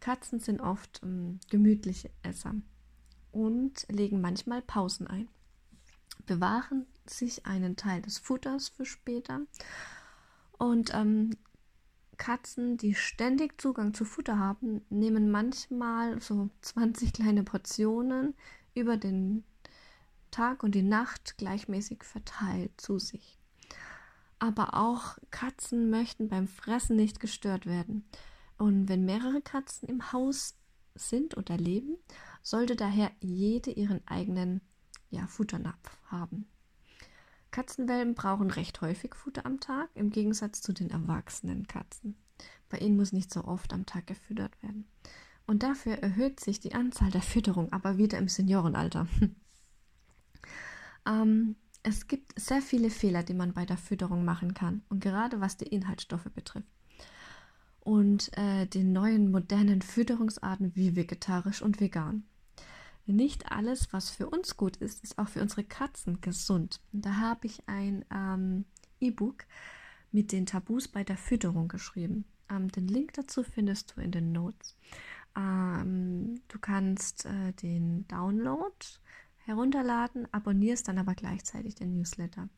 Katzen 0.00 0.40
sind 0.40 0.60
oft 0.60 1.00
ähm, 1.02 1.40
gemütliche 1.50 2.10
Esser 2.22 2.54
und 3.38 3.86
legen 3.88 4.20
manchmal 4.20 4.62
Pausen 4.62 5.06
ein 5.06 5.28
bewahren 6.28 6.86
sich 7.06 7.46
einen 7.46 7.74
Teil 7.74 8.02
des 8.02 8.18
Futters 8.18 8.68
für 8.68 8.84
später. 8.84 9.40
Und 10.58 10.94
ähm, 10.94 11.36
Katzen, 12.18 12.76
die 12.76 12.94
ständig 12.94 13.60
Zugang 13.60 13.94
zu 13.94 14.04
Futter 14.04 14.38
haben, 14.38 14.82
nehmen 14.90 15.30
manchmal 15.30 16.20
so 16.20 16.50
20 16.60 17.12
kleine 17.12 17.42
Portionen 17.42 18.34
über 18.74 18.96
den 18.96 19.44
Tag 20.30 20.62
und 20.62 20.74
die 20.74 20.82
Nacht 20.82 21.38
gleichmäßig 21.38 22.04
verteilt 22.04 22.78
zu 22.80 22.98
sich. 22.98 23.38
Aber 24.38 24.74
auch 24.74 25.18
Katzen 25.30 25.90
möchten 25.90 26.28
beim 26.28 26.46
Fressen 26.46 26.96
nicht 26.96 27.18
gestört 27.18 27.66
werden. 27.66 28.04
Und 28.58 28.88
wenn 28.88 29.04
mehrere 29.04 29.40
Katzen 29.40 29.88
im 29.88 30.12
Haus 30.12 30.56
sind 30.94 31.36
oder 31.36 31.56
leben, 31.56 31.96
sollte 32.42 32.76
daher 32.76 33.10
jede 33.20 33.70
ihren 33.70 34.06
eigenen 34.06 34.60
ja, 35.10 35.26
Futternapf 35.26 35.98
haben. 36.06 36.46
Katzenwelpen 37.50 38.14
brauchen 38.14 38.50
recht 38.50 38.80
häufig 38.80 39.14
Futter 39.14 39.46
am 39.46 39.60
Tag, 39.60 39.88
im 39.94 40.10
Gegensatz 40.10 40.60
zu 40.60 40.72
den 40.72 40.90
erwachsenen 40.90 41.66
Katzen. 41.66 42.16
Bei 42.68 42.78
ihnen 42.78 42.96
muss 42.96 43.12
nicht 43.12 43.32
so 43.32 43.44
oft 43.44 43.72
am 43.72 43.86
Tag 43.86 44.06
gefüttert 44.06 44.62
werden. 44.62 44.86
Und 45.46 45.62
dafür 45.62 45.94
erhöht 45.94 46.40
sich 46.40 46.60
die 46.60 46.74
Anzahl 46.74 47.10
der 47.10 47.22
Fütterung 47.22 47.72
aber 47.72 47.96
wieder 47.96 48.18
im 48.18 48.28
Seniorenalter. 48.28 49.06
ähm, 51.06 51.56
es 51.82 52.06
gibt 52.06 52.38
sehr 52.38 52.60
viele 52.60 52.90
Fehler, 52.90 53.22
die 53.22 53.34
man 53.34 53.54
bei 53.54 53.64
der 53.64 53.78
Fütterung 53.78 54.24
machen 54.24 54.52
kann, 54.52 54.82
und 54.90 55.00
gerade 55.00 55.40
was 55.40 55.56
die 55.56 55.68
Inhaltsstoffe 55.68 56.28
betrifft. 56.34 56.68
Und 57.80 58.36
äh, 58.36 58.66
den 58.66 58.92
neuen 58.92 59.30
modernen 59.30 59.82
Fütterungsarten 59.82 60.74
wie 60.74 60.96
vegetarisch 60.96 61.62
und 61.62 61.80
vegan. 61.80 62.24
Nicht 63.06 63.50
alles, 63.50 63.92
was 63.92 64.10
für 64.10 64.28
uns 64.28 64.58
gut 64.58 64.76
ist, 64.76 65.02
ist 65.02 65.18
auch 65.18 65.28
für 65.28 65.40
unsere 65.40 65.64
Katzen 65.64 66.20
gesund. 66.20 66.80
Und 66.92 67.06
da 67.06 67.16
habe 67.16 67.46
ich 67.46 67.66
ein 67.66 68.04
ähm, 68.12 68.66
E-Book 69.00 69.44
mit 70.12 70.30
den 70.30 70.44
Tabus 70.44 70.88
bei 70.88 71.04
der 71.04 71.16
Fütterung 71.16 71.68
geschrieben. 71.68 72.26
Ähm, 72.50 72.70
den 72.70 72.86
Link 72.86 73.14
dazu 73.14 73.42
findest 73.42 73.96
du 73.96 74.02
in 74.02 74.10
den 74.10 74.32
Notes. 74.32 74.76
Ähm, 75.36 76.40
du 76.48 76.58
kannst 76.58 77.24
äh, 77.24 77.52
den 77.52 78.06
Download 78.08 78.74
herunterladen, 79.38 80.28
abonnierst 80.32 80.88
dann 80.88 80.98
aber 80.98 81.14
gleichzeitig 81.14 81.74
den 81.74 81.96
Newsletter. 81.96 82.48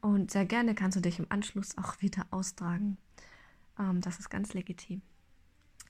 Und 0.00 0.30
sehr 0.30 0.46
gerne 0.46 0.74
kannst 0.74 0.96
du 0.96 1.00
dich 1.00 1.18
im 1.18 1.26
Anschluss 1.30 1.76
auch 1.78 2.00
wieder 2.00 2.26
austragen. 2.30 2.98
Ähm, 3.78 4.00
das 4.00 4.18
ist 4.18 4.30
ganz 4.30 4.54
legitim. 4.54 5.02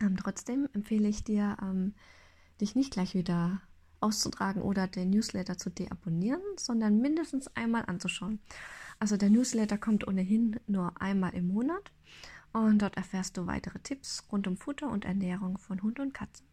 Ähm, 0.00 0.16
trotzdem 0.16 0.68
empfehle 0.72 1.08
ich 1.08 1.24
dir, 1.24 1.56
ähm, 1.62 1.94
dich 2.60 2.74
nicht 2.74 2.92
gleich 2.92 3.14
wieder 3.14 3.60
auszutragen 4.00 4.62
oder 4.62 4.86
den 4.86 5.10
Newsletter 5.10 5.56
zu 5.56 5.70
deabonnieren, 5.70 6.42
sondern 6.56 7.00
mindestens 7.00 7.48
einmal 7.48 7.84
anzuschauen. 7.86 8.40
Also 8.98 9.16
der 9.16 9.30
Newsletter 9.30 9.78
kommt 9.78 10.06
ohnehin 10.06 10.58
nur 10.66 11.00
einmal 11.00 11.34
im 11.34 11.48
Monat 11.48 11.92
und 12.52 12.80
dort 12.80 12.96
erfährst 12.96 13.36
du 13.36 13.46
weitere 13.46 13.78
Tipps 13.80 14.24
rund 14.32 14.46
um 14.46 14.56
Futter 14.56 14.90
und 14.90 15.04
Ernährung 15.04 15.58
von 15.58 15.82
Hund 15.82 16.00
und 16.00 16.14
Katze. 16.14 16.44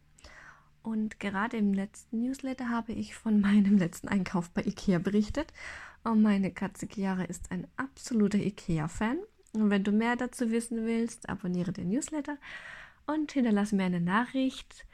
Und 0.82 1.18
gerade 1.18 1.56
im 1.56 1.72
letzten 1.72 2.20
Newsletter 2.20 2.68
habe 2.68 2.92
ich 2.92 3.14
von 3.14 3.40
meinem 3.42 3.78
letzten 3.78 4.08
Einkauf 4.08 4.50
bei 4.50 4.62
IKEA 4.62 4.98
berichtet. 4.98 5.52
Und 6.02 6.20
meine 6.20 6.50
Katze 6.50 6.86
Chiara 6.86 7.22
ist 7.22 7.50
ein 7.50 7.66
absoluter 7.76 8.38
IKEA-Fan. 8.38 9.18
Und 9.54 9.70
wenn 9.70 9.84
du 9.84 9.92
mehr 9.92 10.16
dazu 10.16 10.50
wissen 10.50 10.84
willst, 10.84 11.28
abonniere 11.28 11.72
den 11.72 11.88
Newsletter 11.88 12.38
und 13.06 13.32
hinterlasse 13.32 13.76
mir 13.76 13.84
eine 13.84 14.00
Nachricht 14.00 14.86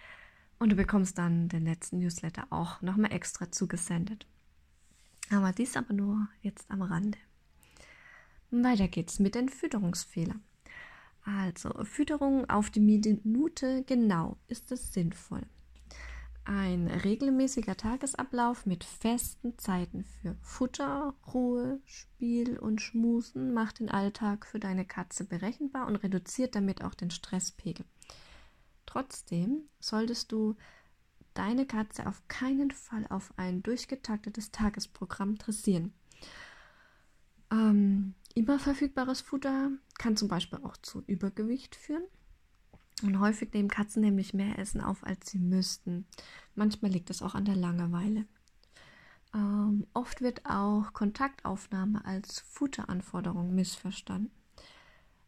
und 0.58 0.70
du 0.70 0.76
bekommst 0.76 1.16
dann 1.16 1.48
den 1.48 1.64
letzten 1.64 1.98
Newsletter 1.98 2.46
auch 2.50 2.82
nochmal 2.82 3.12
extra 3.12 3.50
zugesendet. 3.50 4.26
Aber 5.30 5.52
dies 5.52 5.76
aber 5.76 5.94
nur 5.94 6.28
jetzt 6.42 6.70
am 6.70 6.82
Rande. 6.82 7.18
Weiter 8.50 8.88
geht's 8.88 9.18
mit 9.18 9.34
den 9.34 9.48
Fütterungsfehlern. 9.48 10.42
Also, 11.24 11.84
Fütterung 11.84 12.48
auf 12.50 12.70
die 12.70 12.80
Minute 12.80 13.84
genau 13.84 14.36
ist 14.48 14.72
es 14.72 14.92
sinnvoll. 14.92 15.42
Ein 16.44 16.88
regelmäßiger 16.88 17.76
Tagesablauf 17.76 18.66
mit 18.66 18.84
festen 18.84 19.58
Zeiten 19.58 20.04
für 20.04 20.36
Futter, 20.40 21.14
Ruhe, 21.32 21.80
Spiel 21.84 22.58
und 22.58 22.80
Schmusen 22.80 23.52
macht 23.52 23.78
den 23.78 23.90
Alltag 23.90 24.46
für 24.46 24.58
deine 24.58 24.84
Katze 24.84 25.24
berechenbar 25.24 25.86
und 25.86 25.96
reduziert 25.96 26.54
damit 26.54 26.82
auch 26.82 26.94
den 26.94 27.10
Stresspegel. 27.10 27.84
Trotzdem 28.86 29.68
solltest 29.78 30.32
du 30.32 30.56
deine 31.34 31.66
Katze 31.66 32.06
auf 32.06 32.26
keinen 32.26 32.70
Fall 32.70 33.06
auf 33.08 33.32
ein 33.36 33.62
durchgetaktetes 33.62 34.50
Tagesprogramm 34.50 35.36
dressieren. 35.36 35.92
Ähm, 37.52 38.14
immer 38.34 38.58
verfügbares 38.58 39.20
Futter 39.20 39.70
kann 39.98 40.16
zum 40.16 40.28
Beispiel 40.28 40.60
auch 40.62 40.76
zu 40.78 41.02
Übergewicht 41.06 41.76
führen. 41.76 42.04
Und 43.02 43.20
häufig 43.20 43.52
nehmen 43.52 43.68
Katzen 43.68 44.02
nämlich 44.02 44.34
mehr 44.34 44.58
Essen 44.58 44.80
auf, 44.80 45.04
als 45.04 45.30
sie 45.30 45.38
müssten. 45.38 46.06
Manchmal 46.54 46.90
liegt 46.90 47.10
es 47.10 47.22
auch 47.22 47.34
an 47.34 47.44
der 47.44 47.56
Langeweile. 47.56 48.26
Ähm, 49.34 49.86
oft 49.94 50.20
wird 50.20 50.44
auch 50.44 50.92
Kontaktaufnahme 50.92 52.04
als 52.04 52.40
Futteranforderung 52.40 53.54
missverstanden. 53.54 54.30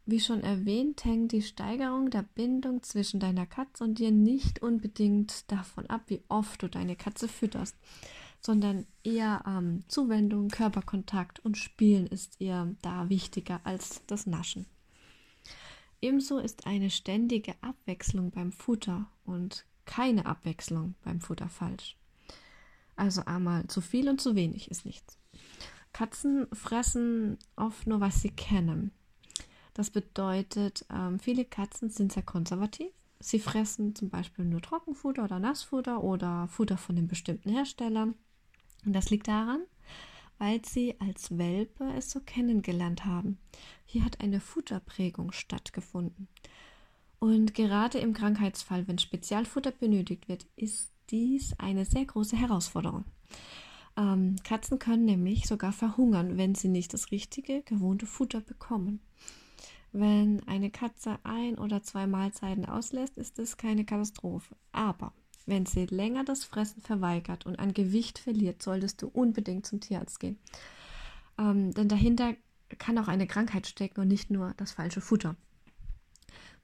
Wie 0.05 0.19
schon 0.19 0.41
erwähnt, 0.41 1.05
hängt 1.05 1.31
die 1.31 1.43
Steigerung 1.43 2.11
der 2.11 2.23
Bindung 2.23 2.83
zwischen 2.83 3.21
deiner 3.21 3.47
Katze 3.47 3.85
und 3.85 4.01
dir 4.01 4.11
nicht 4.11 4.61
unbedingt 4.61 5.51
davon 5.51 5.87
ab, 5.87 6.03
wie 6.09 6.25
oft 6.29 6.61
du 6.63 6.69
deine 6.69 6.97
Katze 6.97 7.29
fütterst, 7.29 7.77
sondern 8.41 8.85
eher 9.05 9.45
ähm, 9.47 9.85
Zuwendung, 9.87 10.49
Körperkontakt 10.49 11.45
und 11.45 11.57
Spielen 11.57 12.09
ist 12.09 12.41
ihr 12.41 12.75
da 12.83 13.09
wichtiger 13.09 13.61
als 13.63 14.05
das 14.09 14.27
Naschen. 14.27 14.67
Ebenso 16.03 16.39
ist 16.39 16.67
eine 16.67 16.91
ständige 16.91 17.55
Abwechslung 17.63 18.33
beim 18.33 18.51
Futter 18.51 19.07
und 19.25 19.65
keine 19.85 20.27
Abwechslung 20.27 20.97
beim 21.05 21.21
Futter 21.21 21.49
falsch. 21.49 21.97
Also 22.97 23.25
einmal 23.25 23.69
zu 23.69 23.81
viel 23.81 24.09
und 24.09 24.21
zu 24.21 24.35
wenig 24.35 24.71
ist 24.71 24.85
nichts. 24.85 25.17
Katzen 25.93 26.49
fressen 26.53 27.39
oft 27.55 27.87
nur, 27.87 28.01
was 28.01 28.21
sie 28.21 28.31
kennen. 28.31 28.91
Das 29.75 29.91
bedeutet, 29.91 30.85
ähm, 30.93 31.21
viele 31.21 31.45
Katzen 31.45 31.89
sind 31.89 32.13
sehr 32.13 32.23
konservativ. 32.25 32.91
Sie 33.21 33.39
fressen 33.39 33.95
zum 33.95 34.11
Beispiel 34.11 34.45
nur 34.45 34.61
Trockenfutter 34.61 35.23
oder 35.23 35.39
Nassfutter 35.39 36.03
oder 36.03 36.49
Futter 36.49 36.77
von 36.77 36.97
einem 36.97 37.07
bestimmten 37.07 37.51
Hersteller. 37.51 38.13
Und 38.85 38.93
das 38.93 39.11
liegt 39.11 39.29
daran, 39.29 39.63
weil 40.43 40.61
sie 40.65 40.97
als 40.99 41.39
Welpe 41.39 41.85
es 41.97 42.11
so 42.11 42.19
kennengelernt 42.19 43.05
haben. 43.05 43.39
Hier 43.87 44.05
hat 44.05 44.21
eine 44.21 44.41
Futterprägung 44.41 45.31
stattgefunden. 45.31 46.27
Und 47.21 47.55
gerade 47.55 47.99
im 47.99 48.13
Krankheitsfall, 48.13 48.89
wenn 48.89 48.99
Spezialfutter 48.99 49.71
benötigt 49.71 50.29
wird, 50.29 50.47
ist 50.57 50.91
dies 51.11 51.55
eine 51.61 51.85
sehr 51.85 52.07
große 52.07 52.37
Herausforderung. 52.37 53.05
Ähm, 53.97 54.35
Katzen 54.43 54.81
können 54.81 55.05
nämlich 55.05 55.47
sogar 55.47 55.71
verhungern, 55.71 56.37
wenn 56.37 56.57
sie 56.57 56.69
nicht 56.69 56.93
das 56.93 57.13
richtige, 57.13 57.63
gewohnte 57.63 58.07
Futter 58.07 58.41
bekommen. 58.41 58.99
Wenn 59.93 60.43
eine 60.49 60.71
Katze 60.71 61.21
ein 61.23 61.57
oder 61.57 61.85
zwei 61.85 62.09
Mahlzeiten 62.09 62.65
auslässt, 62.65 63.17
ist 63.17 63.39
es 63.39 63.59
keine 63.59 63.85
Katastrophe. 63.85 64.57
Aber 64.73 65.13
wenn 65.47 65.67
sie 65.67 65.87
länger 65.87 66.25
das 66.25 66.45
Fressen 66.45 66.83
verweigert 66.83 67.47
und 67.47 67.59
an 67.59 67.75
Gewicht 67.75 68.19
verliert, 68.19 68.63
solltest 68.63 69.03
du 69.03 69.09
unbedingt 69.09 69.67
zum 69.67 69.81
Tierarzt 69.81 70.21
gehen. 70.21 70.39
Ähm, 71.39 71.73
denn 71.73 71.89
dahinter 71.89 72.35
kann 72.79 72.99
auch 72.99 73.09
eine 73.09 73.27
Krankheit 73.27 73.67
stecken 73.67 74.01
und 74.01 74.09
nicht 74.09 74.31
nur 74.31 74.55
das 74.57 74.73
falsche 74.73 75.01
Futter. 75.01 75.37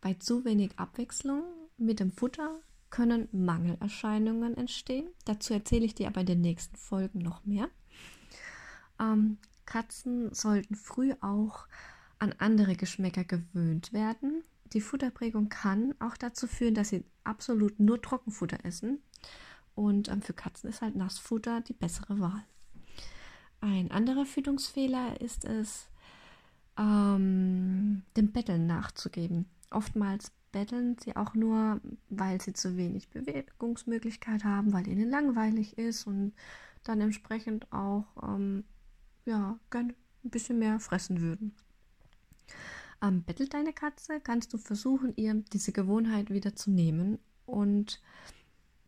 Bei 0.01 0.15
zu 0.15 0.45
wenig 0.45 0.79
Abwechslung 0.79 1.43
mit 1.77 2.01
dem 2.01 2.11
Futter 2.11 2.61
können 2.91 3.29
Mangelerscheinungen 3.33 4.57
entstehen. 4.57 5.09
Dazu 5.25 5.53
erzähle 5.53 5.85
ich 5.85 5.95
dir 5.95 6.09
aber 6.09 6.21
in 6.21 6.27
den 6.27 6.41
nächsten 6.41 6.77
Folgen 6.77 7.19
noch 7.19 7.45
mehr. 7.45 7.69
Ähm, 9.01 9.39
Katzen 9.67 10.33
sollten 10.33 10.75
früh 10.75 11.13
auch 11.21 11.67
an 12.19 12.35
andere 12.39 12.75
Geschmäcker 12.75 13.25
gewöhnt 13.25 13.93
werden. 13.93 14.43
Die 14.73 14.81
Futterprägung 14.81 15.49
kann 15.49 15.95
auch 15.99 16.17
dazu 16.17 16.47
führen, 16.47 16.75
dass 16.75 16.91
sie 16.91 17.05
absolut 17.25 17.79
nur 17.81 18.01
Trockenfutter 18.01 18.65
essen. 18.65 19.01
Und 19.75 20.09
ähm, 20.09 20.23
für 20.23 20.33
Katzen 20.33 20.69
ist 20.69 20.83
halt 20.83 20.97
Nassfutter 20.97 21.61
die 21.61 21.73
bessere 21.73 22.19
Wahl. 22.19 22.45
Ein 23.61 23.91
anderer 23.91 24.27
Fütterungsfehler 24.27 25.21
ist 25.21 25.45
es, 25.45 25.89
ähm, 26.79 28.03
dem 28.17 28.33
Betteln 28.33 28.67
nachzugeben. 28.67 29.47
Oftmals 29.71 30.33
betteln 30.53 30.97
sie 31.03 31.17
auch 31.17 31.35
nur, 31.35 31.81
weil 32.09 32.41
sie 32.41 32.53
zu 32.53 32.77
wenig 32.77 33.09
Bewegungsmöglichkeit 33.11 34.45
haben, 34.45 34.73
weil 34.73 34.89
ihnen 34.89 35.11
langweilig 35.11 35.77
ist 35.77 36.07
und 36.07 36.33
dann 36.85 37.01
entsprechend 37.01 37.71
auch 37.73 38.07
ähm, 38.23 38.65
ja, 39.25 39.59
gern 39.71 39.93
ein 40.25 40.31
bisschen 40.31 40.59
mehr 40.59 40.81
fressen 40.81 41.21
würden. 41.21 41.55
Ähm, 43.01 43.23
bettelt 43.23 43.55
deine 43.55 43.73
Katze, 43.73 44.21
kannst 44.21 44.53
du 44.53 44.59
versuchen, 44.59 45.13
ihr 45.17 45.35
diese 45.53 45.73
Gewohnheit 45.73 46.31
wieder 46.31 46.57
zu 46.57 46.71
nehmen. 46.71 47.19
Und 47.47 48.01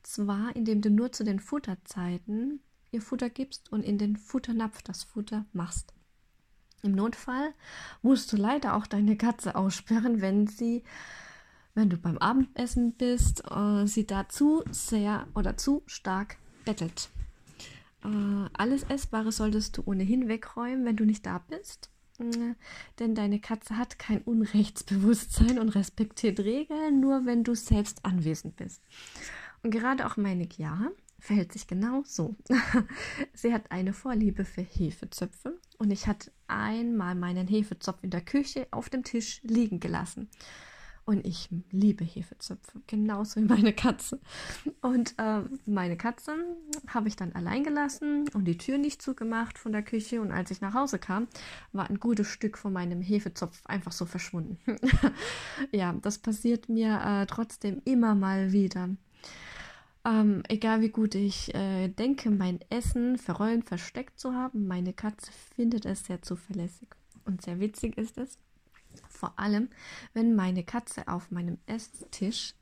zwar, 0.02 0.54
indem 0.56 0.80
du 0.80 0.90
nur 0.90 1.12
zu 1.12 1.24
den 1.24 1.40
Futterzeiten 1.40 2.60
ihr 2.92 3.02
Futter 3.02 3.30
gibst 3.30 3.70
und 3.72 3.82
in 3.82 3.98
den 3.98 4.16
Futternapf 4.16 4.82
das 4.82 5.04
Futter 5.04 5.46
machst. 5.52 5.94
Im 6.82 6.92
Notfall 6.92 7.52
musst 8.02 8.32
du 8.32 8.36
leider 8.36 8.74
auch 8.74 8.86
deine 8.86 9.16
Katze 9.16 9.54
aussperren, 9.54 10.20
wenn 10.20 10.46
sie, 10.46 10.82
wenn 11.74 11.90
du 11.90 11.96
beim 11.96 12.18
Abendessen 12.18 12.94
bist, 12.94 13.44
äh, 13.50 13.86
sie 13.86 14.06
da 14.06 14.28
zu 14.28 14.64
sehr 14.70 15.28
oder 15.34 15.56
zu 15.56 15.82
stark 15.86 16.36
bettelt. 16.64 17.10
Äh, 18.02 18.48
alles 18.54 18.84
Essbare 18.84 19.30
solltest 19.30 19.76
du 19.76 19.82
ohnehin 19.84 20.28
wegräumen, 20.28 20.84
wenn 20.84 20.96
du 20.96 21.04
nicht 21.04 21.26
da 21.26 21.38
bist. 21.38 21.90
Denn 22.98 23.14
deine 23.14 23.40
Katze 23.40 23.76
hat 23.76 23.98
kein 23.98 24.22
Unrechtsbewusstsein 24.22 25.58
und 25.58 25.70
respektiert 25.70 26.40
Regeln, 26.40 27.00
nur 27.00 27.26
wenn 27.26 27.44
du 27.44 27.54
selbst 27.54 28.04
anwesend 28.04 28.56
bist. 28.56 28.82
Und 29.62 29.70
gerade 29.70 30.06
auch 30.06 30.16
meine 30.16 30.48
Chiara 30.48 30.90
verhält 31.18 31.52
sich 31.52 31.66
genau 31.66 32.02
so. 32.04 32.36
Sie 33.34 33.52
hat 33.52 33.70
eine 33.70 33.92
Vorliebe 33.92 34.44
für 34.44 34.62
Hefezöpfe 34.62 35.58
und 35.78 35.90
ich 35.90 36.06
hatte 36.06 36.32
einmal 36.46 37.14
meinen 37.14 37.46
Hefezopf 37.46 38.02
in 38.02 38.10
der 38.10 38.22
Küche 38.22 38.66
auf 38.70 38.88
dem 38.88 39.02
Tisch 39.02 39.40
liegen 39.42 39.80
gelassen. 39.80 40.28
Und 41.04 41.26
ich 41.26 41.48
liebe 41.70 42.04
Hefezöpfe, 42.04 42.80
genauso 42.86 43.40
wie 43.40 43.44
meine 43.44 43.72
Katze. 43.72 44.20
Und 44.80 45.14
äh, 45.18 45.40
meine 45.66 45.96
Katze 45.96 46.34
habe 46.88 47.08
ich 47.08 47.16
dann 47.16 47.32
allein 47.32 47.64
gelassen 47.64 48.28
und 48.34 48.44
die 48.44 48.58
Tür 48.58 48.78
nicht 48.78 49.02
zugemacht 49.02 49.58
von 49.58 49.72
der 49.72 49.82
Küche. 49.82 50.20
Und 50.20 50.30
als 50.30 50.50
ich 50.50 50.60
nach 50.60 50.74
Hause 50.74 50.98
kam, 50.98 51.26
war 51.72 51.90
ein 51.90 51.98
gutes 51.98 52.28
Stück 52.28 52.58
von 52.58 52.72
meinem 52.72 53.02
Hefezopf 53.02 53.60
einfach 53.66 53.92
so 53.92 54.06
verschwunden. 54.06 54.58
ja, 55.72 55.92
das 56.00 56.18
passiert 56.18 56.68
mir 56.68 57.00
äh, 57.04 57.26
trotzdem 57.26 57.82
immer 57.84 58.14
mal 58.14 58.52
wieder. 58.52 58.90
Ähm, 60.04 60.42
egal 60.48 60.80
wie 60.80 60.88
gut 60.88 61.14
ich 61.14 61.54
äh, 61.54 61.88
denke, 61.88 62.30
mein 62.30 62.60
Essen 62.70 63.18
verrollen 63.18 63.62
versteckt 63.62 64.18
zu 64.18 64.34
haben, 64.34 64.66
meine 64.66 64.92
Katze 64.92 65.30
findet 65.54 65.84
es 65.84 66.04
sehr 66.04 66.22
zuverlässig. 66.22 66.88
Und 67.26 67.42
sehr 67.42 67.60
witzig 67.60 67.98
ist 67.98 68.16
es, 68.16 68.38
vor 69.08 69.38
allem, 69.38 69.68
wenn 70.12 70.34
meine 70.34 70.64
Katze 70.64 71.08
auf 71.08 71.30
meinem 71.30 71.58
Esstisch 71.66 72.54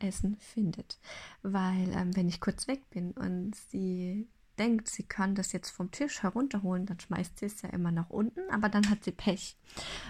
Essen 0.00 0.36
findet. 0.38 0.98
Weil 1.42 1.92
ähm, 1.92 2.14
wenn 2.16 2.28
ich 2.28 2.40
kurz 2.40 2.68
weg 2.68 2.88
bin 2.90 3.12
und 3.12 3.54
sie 3.54 4.28
denkt, 4.58 4.88
sie 4.88 5.02
kann 5.02 5.34
das 5.34 5.52
jetzt 5.52 5.70
vom 5.70 5.90
Tisch 5.90 6.22
herunterholen, 6.22 6.86
dann 6.86 7.00
schmeißt 7.00 7.38
sie 7.38 7.46
es 7.46 7.62
ja 7.62 7.68
immer 7.70 7.90
nach 7.90 8.10
unten, 8.10 8.40
aber 8.50 8.68
dann 8.68 8.88
hat 8.90 9.04
sie 9.04 9.12
Pech, 9.12 9.56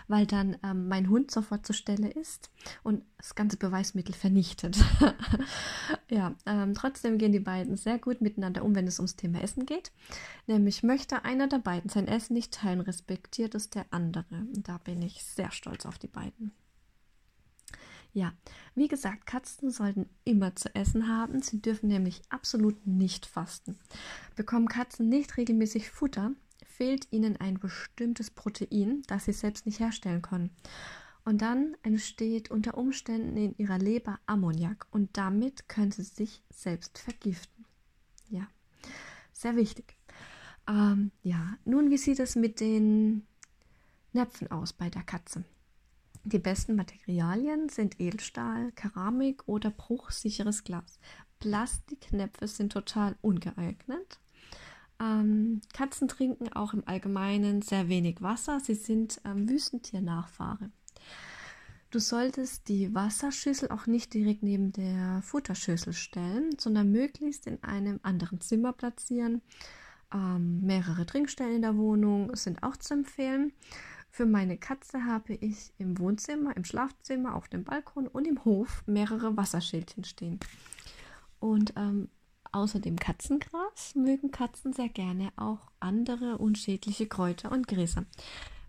weil 0.08 0.26
dann 0.26 0.56
ähm, 0.62 0.88
mein 0.88 1.08
Hund 1.08 1.30
sofort 1.30 1.66
zur 1.66 1.74
Stelle 1.74 2.08
ist 2.08 2.50
und 2.82 3.02
das 3.18 3.34
ganze 3.34 3.56
Beweismittel 3.56 4.14
vernichtet. 4.14 4.76
ja, 6.10 6.34
ähm, 6.46 6.74
trotzdem 6.74 7.18
gehen 7.18 7.32
die 7.32 7.40
beiden 7.40 7.76
sehr 7.76 7.98
gut 7.98 8.20
miteinander 8.20 8.64
um, 8.64 8.74
wenn 8.74 8.86
es 8.86 8.98
ums 8.98 9.16
Thema 9.16 9.42
Essen 9.42 9.66
geht. 9.66 9.92
Nämlich 10.46 10.82
möchte 10.82 11.24
einer 11.24 11.48
der 11.48 11.58
beiden 11.58 11.90
sein 11.90 12.08
Essen 12.08 12.34
nicht 12.34 12.54
teilen, 12.54 12.80
respektiert 12.80 13.54
es 13.54 13.70
der 13.70 13.86
andere. 13.90 14.46
Da 14.52 14.78
bin 14.78 15.02
ich 15.02 15.24
sehr 15.24 15.50
stolz 15.50 15.86
auf 15.86 15.98
die 15.98 16.08
beiden. 16.08 16.52
Ja, 18.14 18.32
wie 18.76 18.86
gesagt, 18.86 19.26
Katzen 19.26 19.72
sollten 19.72 20.08
immer 20.24 20.54
zu 20.54 20.72
essen 20.76 21.08
haben. 21.08 21.42
Sie 21.42 21.60
dürfen 21.60 21.88
nämlich 21.88 22.22
absolut 22.28 22.86
nicht 22.86 23.26
fasten. 23.26 23.76
Bekommen 24.36 24.68
Katzen 24.68 25.08
nicht 25.08 25.36
regelmäßig 25.36 25.90
Futter, 25.90 26.30
fehlt 26.64 27.08
ihnen 27.10 27.36
ein 27.36 27.58
bestimmtes 27.58 28.30
Protein, 28.30 29.02
das 29.08 29.24
sie 29.24 29.32
selbst 29.32 29.66
nicht 29.66 29.80
herstellen 29.80 30.22
können. 30.22 30.50
Und 31.24 31.42
dann 31.42 31.76
entsteht 31.82 32.52
unter 32.52 32.78
Umständen 32.78 33.36
in 33.36 33.58
ihrer 33.58 33.78
Leber 33.78 34.20
Ammoniak 34.26 34.86
und 34.92 35.16
damit 35.16 35.68
können 35.68 35.90
sie 35.90 36.04
sich 36.04 36.40
selbst 36.50 36.98
vergiften. 36.98 37.64
Ja, 38.28 38.46
sehr 39.32 39.56
wichtig. 39.56 39.96
Ähm, 40.68 41.10
ja, 41.24 41.58
nun, 41.64 41.90
wie 41.90 41.98
sieht 41.98 42.20
es 42.20 42.36
mit 42.36 42.60
den 42.60 43.26
Näpfen 44.12 44.52
aus 44.52 44.72
bei 44.72 44.88
der 44.88 45.02
Katze? 45.02 45.44
Die 46.26 46.38
besten 46.38 46.74
Materialien 46.74 47.68
sind 47.68 48.00
Edelstahl, 48.00 48.72
Keramik 48.72 49.42
oder 49.46 49.70
bruchsicheres 49.70 50.64
Glas. 50.64 50.98
Plastiknäpfe 51.38 52.48
sind 52.48 52.72
total 52.72 53.16
ungeeignet. 53.20 54.20
Ähm, 54.98 55.60
Katzen 55.74 56.08
trinken 56.08 56.50
auch 56.52 56.72
im 56.72 56.82
Allgemeinen 56.86 57.60
sehr 57.60 57.90
wenig 57.90 58.22
Wasser. 58.22 58.58
Sie 58.60 58.74
sind 58.74 59.20
ähm, 59.26 59.50
Wüstentiernachfahre. 59.50 60.70
Du 61.90 61.98
solltest 61.98 62.68
die 62.68 62.94
Wasserschüssel 62.94 63.70
auch 63.70 63.86
nicht 63.86 64.14
direkt 64.14 64.42
neben 64.42 64.72
der 64.72 65.20
Futterschüssel 65.22 65.92
stellen, 65.92 66.56
sondern 66.58 66.90
möglichst 66.90 67.46
in 67.46 67.62
einem 67.62 68.00
anderen 68.02 68.40
Zimmer 68.40 68.72
platzieren. 68.72 69.42
Ähm, 70.12 70.62
mehrere 70.62 71.04
Trinkstellen 71.04 71.56
in 71.56 71.62
der 71.62 71.76
Wohnung 71.76 72.34
sind 72.34 72.62
auch 72.62 72.78
zu 72.78 72.94
empfehlen. 72.94 73.52
Für 74.14 74.26
meine 74.26 74.56
Katze 74.56 75.06
habe 75.06 75.34
ich 75.34 75.72
im 75.76 75.98
Wohnzimmer, 75.98 76.56
im 76.56 76.62
Schlafzimmer, 76.64 77.34
auf 77.34 77.48
dem 77.48 77.64
Balkon 77.64 78.06
und 78.06 78.28
im 78.28 78.44
Hof 78.44 78.84
mehrere 78.86 79.36
Wasserschildchen 79.36 80.04
stehen. 80.04 80.38
Und 81.40 81.72
ähm, 81.74 82.08
außer 82.52 82.78
dem 82.78 82.96
Katzengras 82.96 83.96
mögen 83.96 84.30
Katzen 84.30 84.72
sehr 84.72 84.88
gerne 84.88 85.32
auch 85.34 85.68
andere 85.80 86.38
unschädliche 86.38 87.08
Kräuter 87.08 87.50
und 87.50 87.66
Gräser. 87.66 88.04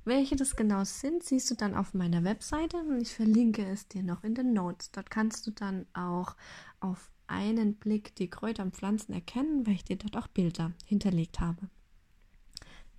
Welche 0.03 0.36
das 0.36 0.55
genau 0.55 0.84
sind, 0.84 1.21
siehst 1.21 1.51
du 1.51 1.53
dann 1.53 1.75
auf 1.75 1.93
meiner 1.93 2.23
Webseite 2.23 2.77
und 2.77 2.99
ich 2.99 3.13
verlinke 3.13 3.67
es 3.67 3.88
dir 3.88 4.01
noch 4.01 4.23
in 4.23 4.34
den 4.34 4.51
Notes. 4.51 4.89
Dort 4.93 5.12
kannst 5.12 5.45
du 5.45 5.51
dann 5.51 5.86
auch 5.93 6.36
auf 6.79 7.12
einen 7.27 7.75
Blick 7.75 8.15
die 8.15 8.31
Kräuter 8.31 8.63
und 8.63 8.75
Pflanzen 8.75 9.13
erkennen, 9.13 9.67
weil 9.67 9.75
ich 9.75 9.84
dir 9.84 9.97
dort 9.97 10.17
auch 10.17 10.27
Bilder 10.27 10.71
hinterlegt 10.88 11.39
habe. 11.39 11.69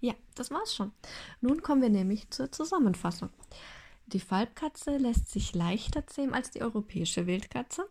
Ja, 0.07 0.15
das 0.37 0.53
war's 0.53 0.73
schon. 0.73 0.93
Nun 1.41 1.63
kommen 1.63 1.83
wir 1.83 1.89
nämlich 1.89 2.31
zur 2.31 2.53
Zusammenfassung. 2.53 3.29
Die 4.07 4.21
Falbkatze 4.21 4.99
lässt 4.99 5.33
sich 5.33 5.53
leichter 5.53 6.07
zähmen 6.07 6.33
als 6.33 6.53
die 6.53 6.63
europäische 6.63 7.27
Wildkatze. 7.27 7.89